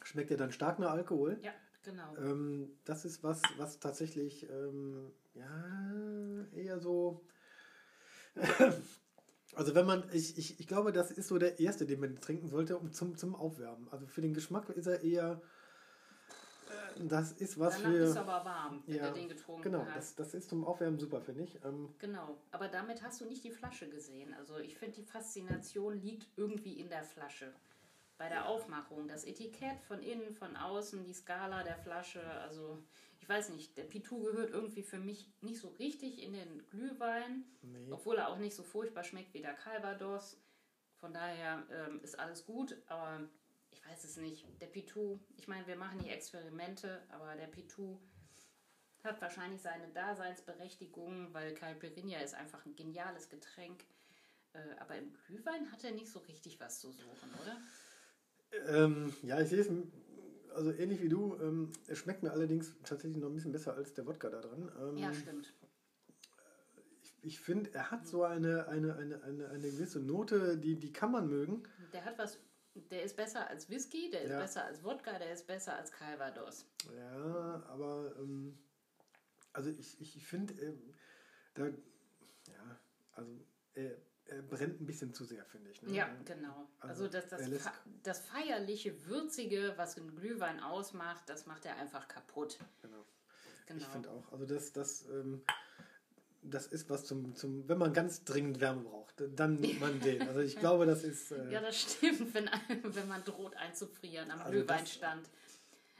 schmeckt 0.05 0.31
er 0.31 0.37
dann 0.37 0.53
stark 0.53 0.79
nach 0.79 0.91
Alkohol. 0.93 1.38
Ja, 1.43 1.53
genau. 1.87 2.14
Ähm, 2.19 2.69
das 2.85 3.05
ist 3.07 3.23
was, 3.25 3.40
was 3.57 3.78
tatsächlich 3.81 4.47
ähm, 4.50 5.11
ja, 5.35 6.45
eher 6.52 6.78
so. 6.81 7.23
also 9.55 9.75
wenn 9.75 9.87
man, 9.87 10.05
ich, 10.12 10.37
ich, 10.37 10.61
ich 10.61 10.66
glaube, 10.66 10.93
das 10.93 11.11
ist 11.11 11.28
so 11.28 11.38
der 11.38 11.59
erste, 11.59 11.87
den 11.87 12.00
man 12.00 12.21
trinken 12.21 12.49
sollte, 12.49 12.76
um 12.76 12.93
zum, 12.93 13.16
zum 13.16 13.35
Aufwärmen. 13.35 13.88
Also 13.90 14.07
für 14.07 14.21
den 14.21 14.35
Geschmack 14.35 14.69
ist 14.71 14.87
er 14.87 15.00
eher. 15.02 15.40
äh, 16.99 17.07
Das 17.07 17.33
ist 17.33 17.59
was 17.59 17.81
Danach 17.81 17.95
ist 17.95 18.12
für. 18.12 18.21
aber 18.21 18.45
warm, 18.45 18.83
wenn 18.87 18.97
Ja, 18.97 19.09
du 19.09 19.14
den 19.14 19.28
getrunken 19.28 19.62
Genau, 19.62 19.87
hast. 19.87 19.97
das, 19.97 20.14
das 20.33 20.35
ist 20.35 20.50
zum 20.50 20.64
Aufwärmen 20.64 20.99
super, 20.99 21.21
finde 21.23 21.45
ich. 21.45 21.59
Ähm, 21.64 21.88
Genau, 21.99 22.37
aber 22.50 22.69
damit 22.69 23.02
hast 23.02 23.21
du 23.21 23.25
nicht 23.26 23.43
die 23.45 23.50
Flasche 23.50 23.88
gesehen. 23.88 24.35
Also 24.35 24.59
ich 24.59 24.76
finde, 24.76 24.97
die 24.97 25.05
Faszination 25.05 26.00
liegt 26.02 26.26
irgendwie 26.37 26.78
in 26.81 26.88
der 26.90 27.05
Flasche. 27.05 27.52
Bei 28.18 28.28
der 28.28 28.49
Aufmachung, 28.49 29.08
das 29.08 29.25
Etikett 29.25 29.80
von 29.82 30.02
innen, 30.02 30.35
von 30.35 30.56
außen, 30.56 31.04
die 31.04 31.12
Skala 31.12 31.62
der 31.62 31.76
Flasche, 31.76 32.23
also 32.40 32.82
ich 33.20 33.28
weiß 33.28 33.50
nicht, 33.50 33.76
der 33.76 33.85
Pitou 33.85 34.23
gehört 34.23 34.50
irgendwie 34.50 34.82
für 34.82 34.99
mich 34.99 35.28
nicht 35.40 35.58
so 35.58 35.68
richtig 35.78 36.23
in 36.23 36.32
den 36.32 36.66
Glühwein, 36.70 37.44
nee. 37.62 37.90
obwohl 37.90 38.16
er 38.16 38.28
auch 38.28 38.38
nicht 38.38 38.54
so 38.54 38.62
furchtbar 38.62 39.04
schmeckt 39.04 39.35
wie 39.35 39.42
der 39.42 39.54
Calvados. 39.54 40.40
Von 40.94 41.12
daher 41.12 41.66
ähm, 41.70 42.00
ist 42.02 42.18
alles 42.18 42.46
gut, 42.46 42.76
aber 42.87 43.28
ich 43.70 43.85
weiß 43.85 44.04
es 44.04 44.16
nicht. 44.16 44.46
Der 44.61 44.66
Pitou, 44.66 45.18
ich 45.37 45.49
meine, 45.49 45.66
wir 45.66 45.76
machen 45.76 46.00
hier 46.00 46.14
Experimente, 46.14 47.02
aber 47.11 47.35
der 47.37 47.49
Pitou 47.49 47.99
hat 49.04 49.20
wahrscheinlich 49.20 49.61
seine 49.61 49.88
Daseinsberechtigung, 49.88 51.32
weil 51.32 51.54
Caipirinha 51.54 52.20
ist 52.20 52.35
einfach 52.35 52.64
ein 52.64 52.76
geniales 52.76 53.28
Getränk. 53.28 53.85
Äh, 54.52 54.58
aber 54.78 54.96
im 54.96 55.12
Glühwein 55.26 55.70
hat 55.73 55.85
er 55.85 55.92
nicht 55.92 56.11
so 56.11 56.20
richtig 56.20 56.61
was 56.61 56.80
zu 56.80 56.90
suchen, 56.90 57.30
oder? 57.42 57.56
Ähm, 58.69 59.12
ja, 59.23 59.41
ich 59.41 59.49
sehe 59.49 59.61
es 59.61 59.69
also 60.55 60.73
ähnlich 60.73 61.03
wie 61.03 61.09
du. 61.09 61.37
Ähm, 61.41 61.73
es 61.87 61.99
schmeckt 61.99 62.23
mir 62.23 62.31
allerdings 62.33 62.75
tatsächlich 62.85 63.19
noch 63.21 63.29
ein 63.29 63.35
bisschen 63.35 63.53
besser 63.53 63.75
als 63.75 63.93
der 63.95 64.07
Wodka 64.07 64.31
da 64.31 64.41
dran. 64.41 64.71
Ähm, 64.81 64.97
Ja, 64.97 65.12
stimmt. 65.12 65.53
ich 67.03 67.15
ich 67.23 67.41
finde, 67.41 67.73
er 67.75 67.91
hat 67.91 68.07
so 68.07 68.25
eine, 68.25 68.67
eine, 68.69 68.97
eine, 68.97 69.23
eine, 69.23 69.49
eine 69.49 69.71
gewisse 69.71 70.00
Note, 70.00 70.57
die, 70.57 70.76
die 70.76 70.93
kann 70.93 71.12
man 71.12 71.29
mögen. 71.29 71.62
Der 71.93 72.05
hat 72.05 72.19
was, 72.19 72.38
der 72.75 73.03
ist 73.03 73.17
besser 73.17 73.49
als 73.49 73.69
Whisky, 73.69 74.11
der 74.11 74.23
ist 74.23 74.31
Ja. 74.31 74.41
besser 74.41 74.65
als 74.65 74.83
Wodka, 74.83 75.19
der 75.19 75.33
ist 75.33 75.47
besser 75.47 75.76
als 75.76 75.93
Calvados. 75.93 76.67
Ja, 76.97 77.62
aber 77.69 78.15
ähm, 78.19 78.57
also 79.53 79.71
ich, 79.71 80.00
ich 80.00 80.26
finde, 80.26 80.55
ähm, 80.62 80.95
da, 81.55 81.67
ja, 81.67 82.81
also 83.12 83.33
er 83.75 83.97
brennt 84.49 84.80
ein 84.80 84.87
bisschen 84.87 85.12
zu 85.14 85.25
sehr, 85.25 85.45
finde 85.47 85.71
ich. 85.71 85.83
Ne? 85.83 85.95
Ja, 85.95 86.09
genau. 86.25 86.68
Also, 86.80 87.04
Also, 87.04 87.09
das, 87.09 87.28
das, 87.28 87.49
Fe- 87.49 87.71
das 88.02 88.18
feierliche, 88.21 89.06
würzige, 89.06 89.73
was 89.76 89.97
ein 89.97 90.14
Glühwein 90.16 90.61
ausmacht, 90.61 91.23
das 91.28 91.47
macht 91.47 91.64
er 91.66 91.76
einfach 91.76 92.09
kaputt. 92.09 92.59
Genau. 92.83 93.04
Genau. 93.66 93.80
Ich 93.80 93.87
finde 93.88 94.11
auch. 94.11 94.33
Also 94.33 94.47
das, 94.47 94.73
das, 94.73 95.06
ähm, 95.09 95.42
das 96.42 96.68
ist 96.68 96.88
was 96.88 97.04
zum, 97.04 97.35
zum, 97.35 97.68
wenn 97.68 97.78
man 97.78 97.92
ganz 97.92 98.23
dringend 98.25 98.61
Wärme 98.61 98.83
braucht, 98.83 99.14
dann 99.35 99.56
nimmt 99.56 99.80
man 99.80 99.99
den. 100.00 100.23
Also 100.28 100.40
ich 100.40 100.56
glaube, 100.56 100.87
das 100.87 101.02
ist. 101.02 101.33
Äh, 101.33 101.50
Ja, 101.52 101.61
das 101.61 101.80
stimmt, 101.80 102.33
wenn, 102.35 102.49
wenn 102.83 103.09
man 103.09 103.25
droht 103.25 103.56
einzufrieren 103.56 104.30
am 104.30 104.38
Also 104.40 104.52
Glühweinstand. 104.52 105.28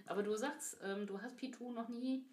Aber 0.07 0.23
du 0.23 0.37
sagst, 0.37 0.77
ähm, 0.85 1.07
du 1.07 1.21
hast 1.21 1.37
Pitou 1.37 1.73
noch 1.73 1.89
nie 1.89 2.25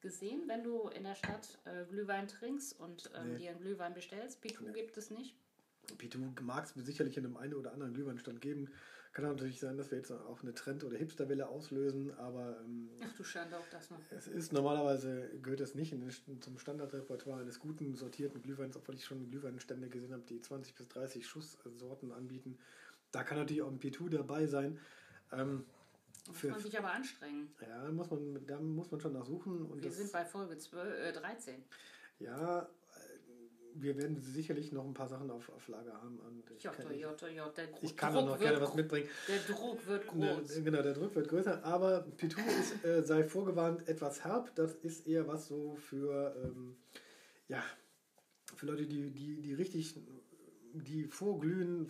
gesehen, 0.00 0.42
wenn 0.46 0.62
du 0.62 0.88
in 0.88 1.04
der 1.04 1.14
Stadt 1.14 1.58
äh, 1.64 1.84
Glühwein 1.86 2.28
trinkst 2.28 2.78
und 2.78 3.10
ähm, 3.16 3.32
Nee. 3.32 3.38
dir 3.38 3.50
einen 3.50 3.60
Glühwein 3.60 3.94
bestellst. 3.94 4.40
Pitou 4.40 4.64
Nee. 4.64 4.72
gibt 4.72 4.96
es 4.96 5.10
nicht. 5.10 5.34
Pitou 5.96 6.18
mag 6.42 6.64
es 6.64 6.74
sicherlich 6.84 7.16
in 7.16 7.24
einem 7.24 7.36
einen 7.36 7.54
oder 7.54 7.72
anderen 7.72 7.94
Glühweinstand 7.94 8.40
geben. 8.40 8.68
Kann 9.14 9.24
natürlich 9.24 9.58
sein, 9.58 9.78
dass 9.78 9.90
wir 9.90 9.98
jetzt 9.98 10.12
auch 10.12 10.42
eine 10.42 10.52
Trend- 10.54 10.84
oder 10.84 10.96
Hipsterwelle 10.98 11.48
auslösen, 11.48 12.12
aber 12.18 12.60
ähm, 12.60 12.90
Ach 13.02 13.12
du 13.16 13.24
Schande, 13.24 13.56
auch 13.58 13.66
das 13.70 13.90
noch. 13.90 13.98
es 14.10 14.26
ist 14.28 14.52
normalerweise, 14.52 15.30
gehört 15.42 15.60
es 15.60 15.74
nicht 15.74 15.92
den, 15.92 16.40
zum 16.42 16.58
Standardrepertoire 16.58 17.40
eines 17.40 17.58
guten, 17.58 17.94
sortierten 17.96 18.42
Glühweins, 18.42 18.76
obwohl 18.76 18.94
ich 18.96 19.04
schon 19.06 19.28
Glühweinstände 19.30 19.88
gesehen 19.88 20.12
habe, 20.12 20.22
die 20.28 20.40
20 20.40 20.74
bis 20.74 20.88
30 20.88 21.26
Schusssorten 21.26 22.12
anbieten. 22.12 22.58
Da 23.10 23.24
kann 23.24 23.38
natürlich 23.38 23.62
auch 23.62 23.70
ein 23.70 23.78
Pitou 23.78 24.08
dabei 24.10 24.46
sein. 24.46 24.78
Ähm, 25.32 25.64
Muss 26.28 26.42
man 26.42 26.60
sich 26.60 26.78
aber 26.78 26.92
anstrengen. 26.92 27.52
ja, 27.60 27.90
muss 27.90 28.10
man, 28.10 28.46
da 28.46 28.60
muss 28.60 28.90
man 28.90 29.00
schon 29.00 29.12
nachsuchen. 29.14 29.66
Und 29.66 29.82
Wir 29.82 29.90
sind 29.90 30.12
bei 30.12 30.24
Folge 30.24 30.56
12, 30.58 30.98
äh, 31.00 31.12
13. 31.12 31.64
Ja, 32.18 32.62
äh, 32.62 32.66
wir 33.74 33.96
werden 33.96 34.20
sicherlich 34.20 34.72
noch 34.72 34.84
ein 34.84 34.94
paar 34.94 35.08
Sachen 35.08 35.30
auf, 35.30 35.48
auf 35.50 35.68
Lager 35.68 35.94
haben. 35.94 36.18
Und 36.20 36.50
ich, 36.50 36.62
Jotto, 36.62 36.82
kann, 36.82 36.98
Jotto, 36.98 37.26
Jotto. 37.26 37.52
Der 37.56 37.68
ich 37.82 37.96
kann 37.96 38.12
Druck 38.12 38.22
auch 38.22 38.26
noch 38.28 38.38
gerne 38.38 38.60
was 38.60 38.74
mitbringen. 38.74 39.08
Der 39.28 39.38
Druck 39.54 39.86
wird 39.86 40.14
Ne, 40.14 40.36
groß. 40.36 40.64
genau, 40.64 40.82
der 40.82 40.94
Druck 40.94 41.14
wird 41.14 41.28
größer, 41.28 41.64
aber 41.64 42.02
Pitou 42.16 42.40
ist, 42.60 42.84
äh, 42.84 43.02
sei 43.04 43.24
vorgewarnt, 43.24 43.88
etwas 43.88 44.24
herb. 44.24 44.54
Das 44.56 44.74
ist 44.74 45.06
eher 45.06 45.26
was 45.28 45.48
so 45.48 45.76
für, 45.76 46.34
ähm, 46.44 46.76
ja, 47.48 47.62
für 48.56 48.66
Leute, 48.66 48.86
die, 48.86 49.10
die, 49.10 49.40
die 49.40 49.54
richtig 49.54 49.94
die 50.74 51.04
Vorglühen 51.06 51.88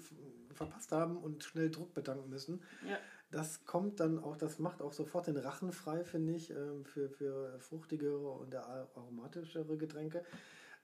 verpasst 0.54 0.92
haben 0.92 1.16
und 1.16 1.42
schnell 1.44 1.70
Druck 1.70 1.94
betanken 1.94 2.28
müssen. 2.30 2.62
Ja. 2.88 2.98
Das 3.30 3.64
kommt 3.66 4.00
dann 4.00 4.18
auch, 4.18 4.36
das 4.36 4.58
macht 4.58 4.80
auch 4.80 4.92
sofort 4.92 5.26
den 5.26 5.36
Rachen 5.36 5.72
frei, 5.72 6.02
finde 6.04 6.34
ich, 6.34 6.50
ähm, 6.50 6.84
für, 6.84 7.10
für 7.10 7.58
fruchtigere 7.60 8.26
und 8.30 8.54
aromatischere 8.54 9.76
Getränke. 9.76 10.24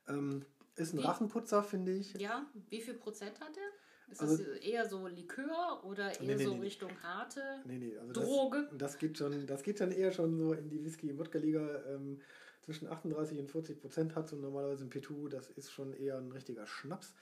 Ähm, 0.08 0.44
ist 0.76 0.92
ein 0.92 0.98
Wie? 0.98 1.02
Rachenputzer, 1.04 1.62
finde 1.62 1.92
ich. 1.92 2.12
Ja, 2.14 2.44
wie 2.68 2.80
viel 2.80 2.94
Prozent 2.94 3.40
hat 3.40 3.56
er? 3.56 4.12
Ist 4.12 4.20
Also- 4.20 4.36
das 4.36 4.58
eher 4.58 4.86
so 4.88 5.06
Likör 5.06 5.82
oder 5.84 6.08
eher 6.20 6.20
Nee, 6.20 6.34
nee, 6.36 6.44
so 6.44 6.54
nee. 6.54 6.60
Richtung 6.60 6.90
harte 7.02 7.40
Nee, 7.64 7.78
nee, 7.78 7.96
also 7.96 8.12
Droge? 8.12 8.68
Das, 8.72 8.78
das, 8.92 8.98
geht 8.98 9.16
schon, 9.16 9.46
das 9.46 9.62
geht 9.62 9.80
dann 9.80 9.92
eher 9.92 10.12
schon 10.12 10.36
so 10.36 10.52
in 10.52 10.68
die 10.68 10.84
Whisky- 10.84 11.10
und 11.10 11.18
Wodka-Liga. 11.18 11.84
Ähm, 11.88 12.20
zwischen 12.60 12.88
38 12.88 13.38
und 13.38 13.50
40 13.50 13.80
Prozent 13.80 14.14
hat 14.16 14.28
so 14.28 14.36
normalerweise 14.36 14.84
ein 14.84 14.90
P2. 14.90 15.28
Das 15.28 15.48
ist 15.50 15.70
schon 15.72 15.92
eher 15.94 16.18
ein 16.18 16.32
richtiger 16.32 16.66
Schnaps. 16.66 17.14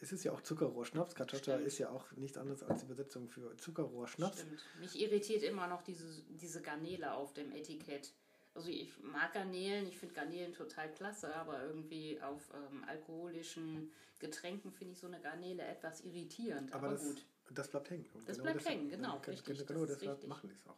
Es 0.00 0.12
ist 0.12 0.24
ja 0.24 0.32
auch 0.32 0.42
Zuckerrohrschnaps. 0.42 1.12
Stimmt. 1.38 1.66
ist 1.66 1.78
ja 1.78 1.88
auch 1.90 2.10
nichts 2.12 2.36
anderes 2.36 2.62
als 2.62 2.80
die 2.80 2.86
Übersetzung 2.86 3.28
für 3.28 3.56
Zuckerrohrschnaps. 3.56 4.40
Stimmt. 4.40 4.62
Mich 4.80 5.00
irritiert 5.00 5.42
immer 5.42 5.66
noch 5.66 5.82
diese, 5.82 6.04
diese 6.28 6.60
Garnele 6.60 7.12
auf 7.14 7.32
dem 7.32 7.50
Etikett. 7.52 8.12
Also 8.54 8.68
ich 8.68 8.90
mag 9.02 9.32
Garnelen, 9.34 9.86
ich 9.86 9.96
finde 9.98 10.14
Garnelen 10.14 10.52
total 10.54 10.90
klasse, 10.92 11.34
aber 11.34 11.62
irgendwie 11.62 12.20
auf 12.22 12.42
ähm, 12.54 12.84
alkoholischen 12.86 13.90
Getränken 14.18 14.70
finde 14.72 14.92
ich 14.94 14.98
so 14.98 15.06
eine 15.06 15.20
Garnele 15.20 15.62
etwas 15.62 16.00
irritierend. 16.02 16.72
Aber 16.72 16.86
Aber, 16.88 16.96
das, 16.96 17.04
gut. 17.04 17.24
das 17.50 17.68
bleibt 17.68 17.90
hängen. 17.90 18.06
Und 18.14 18.28
Das 18.28 18.38
bleibt 18.38 18.60
deshalb- 18.60 18.74
hängen, 18.76 18.88
genau, 18.88 19.14
ja, 19.16 19.20
richtig, 19.32 19.66
Genau 19.66 19.80
das 19.82 19.90
ist 19.90 20.00
deshalb 20.00 20.16
richtig. 20.18 20.28
machen 20.28 20.48
die 20.48 20.54
es 20.54 20.66
auch. 20.66 20.76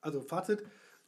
Also 0.00 0.20
Fazit, 0.22 0.62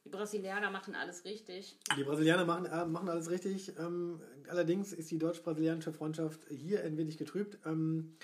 Die 0.05 0.11
Brasilianer 0.11 0.71
machen 0.71 0.95
alles 0.95 1.25
richtig. 1.25 1.79
Die 1.97 2.05
Brasilianer 2.05 2.45
machen, 2.45 2.67
äh, 2.67 2.87
machen 2.87 3.09
alles 3.09 3.31
richtig. 3.31 3.77
Ähm, 3.79 4.21
allerdings 4.49 4.93
ist 4.93 5.11
die 5.11 5.19
deutsch-brasilianische 5.19 5.93
Freundschaft 5.93 6.47
hier 6.49 6.83
ein 6.85 6.97
wenig 6.97 7.19
getrübt. 7.19 7.59
Ähm, 7.67 8.17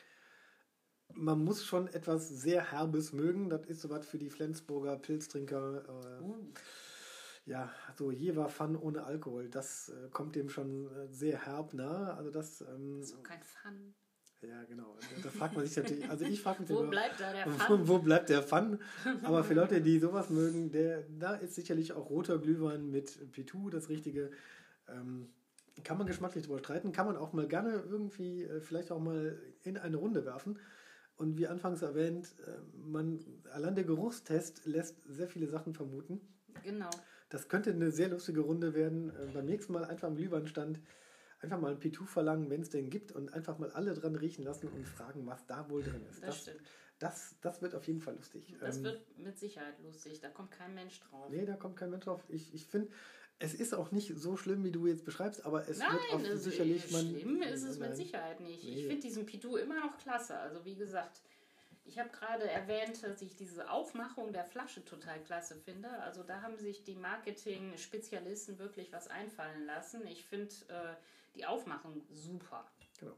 man 1.13 1.45
muss 1.45 1.65
schon 1.65 1.89
etwas 1.89 2.29
sehr 2.29 2.73
Herbes 2.73 3.13
mögen. 3.13 3.51
Das 3.51 3.67
ist 3.67 3.83
sowas 3.83 4.07
für 4.07 4.19
die 4.19 4.31
Flensburger 4.31 4.97
Pilztrinker. 4.97 5.85
Äh, 5.89 6.25
Uh, 6.25 6.53
ja, 7.47 7.71
so 7.99 8.11
Jever 8.11 8.49
Fun 8.49 8.77
ohne 8.77 9.05
Alkohol. 9.05 9.51
Das 9.51 9.91
äh, 9.91 10.09
kommt 10.11 10.35
dem 10.35 10.49
schon 10.49 10.87
äh, 10.87 11.09
sehr 11.13 11.45
herb 11.45 11.75
nahe. 11.75 12.15
Also 12.15 12.31
das, 12.31 12.63
ähm, 12.63 13.03
so 13.03 13.21
kein 13.23 13.43
Fun. 13.43 13.95
Ja 14.49 14.65
genau. 14.65 14.97
Da, 15.23 15.29
fragt 15.29 15.57
man 15.57 15.67
sich 15.67 15.77
natürlich, 15.77 16.09
also 16.09 16.25
ich 16.25 16.41
frage 16.41 16.63
mich 16.63 16.71
Wo 16.71 16.81
immer, 16.81 16.91
bleibt 16.91 17.21
da 17.21 17.33
der 17.33 17.49
Fun? 17.49 17.89
wo 17.89 17.99
bleibt 17.99 18.29
der 18.29 18.43
Fun? 18.43 18.79
Aber 19.23 19.45
für 19.45 19.55
Leute, 19.55 19.81
die 19.81 19.99
sowas 19.99 20.31
mögen, 20.31 20.71
der, 20.71 21.05
da 21.19 21.35
ist 21.35 21.55
sicherlich 21.55 21.93
auch 21.93 22.11
roter 22.11 22.39
Glühwein 22.39 22.91
mit 22.91 23.19
P2 23.35 23.71
das 23.71 23.89
Richtige. 23.89 24.31
Ähm, 24.89 25.29
kann 25.83 25.99
man 25.99 26.07
geschmacklich 26.07 26.45
drüber 26.45 26.61
streiten, 26.61 26.93
kann 26.93 27.07
man 27.07 27.17
auch 27.17 27.33
mal 27.33 27.49
gerne 27.49 27.83
irgendwie 27.91 28.45
äh, 28.45 28.61
vielleicht 28.61 28.93
auch 28.93 29.01
mal 29.01 29.39
in 29.63 29.77
eine 29.77 29.97
Runde 29.97 30.25
werfen. 30.25 30.59
Und 31.17 31.39
wie 31.39 31.47
anfangs 31.47 31.83
erwähnt, 31.83 32.35
äh, 32.47 32.51
man, 32.77 33.21
allein 33.53 33.75
der 33.75 33.85
Geruchstest 33.85 34.67
lässt 34.67 34.97
sehr 35.09 35.29
viele 35.29 35.47
Sachen 35.47 35.75
vermuten. 35.75 36.21
Genau. 36.63 36.91
Das 37.29 37.49
könnte 37.49 37.71
eine 37.71 37.91
sehr 37.91 38.09
lustige 38.09 38.41
Runde 38.41 38.75
werden. 38.75 39.11
Äh, 39.11 39.33
beim 39.33 39.47
nächsten 39.47 39.73
Mal 39.73 39.85
einfach 39.85 40.09
am 40.09 40.17
Glühweinstand 40.17 40.81
einfach 41.45 41.61
mal 41.61 41.73
ein 41.73 41.79
P2 41.81 42.07
verlangen, 42.07 42.51
wenn 42.51 42.63
es 42.63 42.71
den 42.71 42.91
gibt, 42.91 43.13
und 43.13 43.33
einfach 43.33 43.59
mal 43.59 43.71
alle 43.71 43.95
dran 43.95 44.17
riechen 44.17 44.45
lassen 44.45 44.69
und 44.69 44.87
fragen, 44.87 45.27
was 45.27 45.47
da 45.47 45.69
wohl 45.71 45.83
drin 45.83 46.05
ist. 46.11 46.23
Das 46.23 46.43
stimmt. 46.43 46.61
das, 46.99 47.37
das 47.41 47.63
wird 47.63 47.75
auf 47.75 47.87
jeden 47.87 48.01
Fall 48.01 48.17
lustig. 48.17 48.55
Das 48.61 48.79
Ähm, 48.79 48.85
wird 48.85 49.19
mit 49.19 49.39
Sicherheit 49.39 49.79
lustig. 49.83 50.21
Da 50.21 50.29
kommt 50.31 50.51
kein 50.51 50.75
Mensch 50.75 51.01
drauf. 51.01 51.29
Nee, 51.31 51.45
da 51.47 51.55
kommt 51.57 51.77
kein 51.77 51.91
Mensch 51.91 52.05
drauf. 52.05 52.25
Ich, 52.29 52.53
ich 52.55 52.67
finde, 52.67 52.91
es 53.39 53.55
ist 53.55 53.75
auch 53.75 53.91
nicht 53.91 54.13
so 54.17 54.37
schlimm, 54.37 54.65
wie 54.65 54.71
du 54.71 54.87
jetzt 54.87 55.05
beschreibst, 55.05 55.45
aber 55.45 55.69
es 55.69 55.79
Nein, 55.79 55.93
wird 55.93 56.03
auch 56.13 56.19
also 56.31 56.37
sicherlich 56.51 56.91
man. 56.93 57.03
schlimm 57.09 57.43
ist 57.43 57.63
es 57.65 57.79
Nein. 57.79 57.89
mit 57.91 57.97
Sicherheit 57.97 58.41
nicht. 58.41 58.65
Nee. 58.65 58.75
Ich 58.75 58.87
finde 58.87 59.03
diesen 59.03 59.27
Pitou 59.27 59.57
immer 59.57 59.81
noch 59.85 59.99
klasse. 59.99 60.37
Also 60.39 60.65
wie 60.65 60.77
gesagt, 60.77 61.21
ich 61.87 61.99
habe 61.99 62.09
gerade 62.11 62.49
erwähnt, 62.49 63.03
dass 63.03 63.21
ich 63.21 63.37
diese 63.37 63.69
Aufmachung 63.71 64.33
der 64.33 64.45
Flasche 64.45 64.85
total 64.85 65.21
klasse 65.23 65.57
finde. 65.57 65.91
Also 66.03 66.23
da 66.23 66.41
haben 66.41 66.57
sich 66.57 66.85
die 66.85 66.95
Marketing-Spezialisten 66.95 68.59
wirklich 68.59 68.93
was 68.93 69.09
einfallen 69.09 69.67
lassen. 69.67 70.07
Ich 70.07 70.25
finde 70.25 70.55
äh, 70.69 70.95
die 71.35 71.45
Aufmachung 71.45 72.03
super. 72.11 72.67
Genau. 72.99 73.17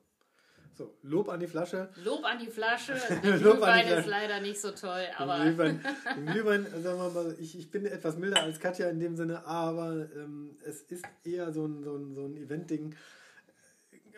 So, 0.76 0.94
Lob 1.02 1.28
an 1.30 1.40
die 1.40 1.46
Flasche. 1.46 1.88
Lob 1.96 2.24
an 2.24 2.38
die 2.38 2.48
Flasche. 2.48 2.94
Der 3.22 3.38
Glühwein 3.38 3.86
ist 3.88 4.06
leider 4.06 4.40
nicht 4.40 4.60
so 4.60 4.72
toll, 4.72 5.06
Im 5.10 5.22
aber 5.22 5.44
Glühwein, 5.44 5.84
im 6.16 6.26
Glühwein 6.26 6.64
sagen 6.82 6.98
wir 6.98 7.10
mal, 7.10 7.36
ich, 7.38 7.58
ich 7.58 7.70
bin 7.70 7.86
etwas 7.86 8.16
milder 8.16 8.42
als 8.42 8.60
Katja 8.60 8.88
in 8.90 9.00
dem 9.00 9.16
Sinne, 9.16 9.46
aber 9.46 10.08
ähm, 10.14 10.58
es 10.64 10.82
ist 10.82 11.04
eher 11.24 11.52
so 11.52 11.66
ein, 11.66 11.82
so 11.82 11.96
ein, 11.96 12.14
so 12.14 12.26
ein 12.26 12.36
Event-Ding. 12.36 12.94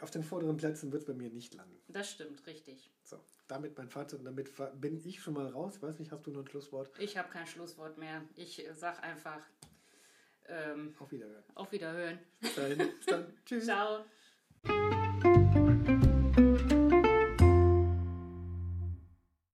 Auf 0.00 0.10
den 0.10 0.22
vorderen 0.22 0.56
Plätzen 0.56 0.92
wird 0.92 1.02
es 1.02 1.06
bei 1.06 1.14
mir 1.14 1.30
nicht 1.30 1.54
landen. 1.54 1.76
das 1.88 2.10
stimmt, 2.10 2.46
richtig. 2.46 2.90
So, 3.02 3.18
damit 3.48 3.76
mein 3.78 3.88
Fazit 3.88 4.20
und 4.20 4.24
damit 4.24 4.52
bin 4.80 5.00
ich 5.04 5.20
schon 5.20 5.34
mal 5.34 5.48
raus. 5.48 5.76
Ich 5.76 5.82
weiß 5.82 5.98
nicht, 5.98 6.12
hast 6.12 6.26
du 6.26 6.30
noch 6.30 6.40
ein 6.40 6.48
Schlusswort? 6.48 6.90
Ich 6.98 7.16
habe 7.16 7.28
kein 7.28 7.46
Schlusswort 7.46 7.98
mehr. 7.98 8.22
Ich 8.36 8.64
sag 8.74 9.02
einfach 9.02 9.40
ähm, 10.48 10.94
Auf 10.98 11.10
Wiederhören. 11.12 11.44
auf 11.54 11.72
Wiederhören. 11.72 12.18
Bis 12.40 12.54
dahin. 12.54 12.78
Bis 12.78 13.06
dann. 13.06 13.26
Tschüss. 13.44 13.64
Ciao. 13.64 14.04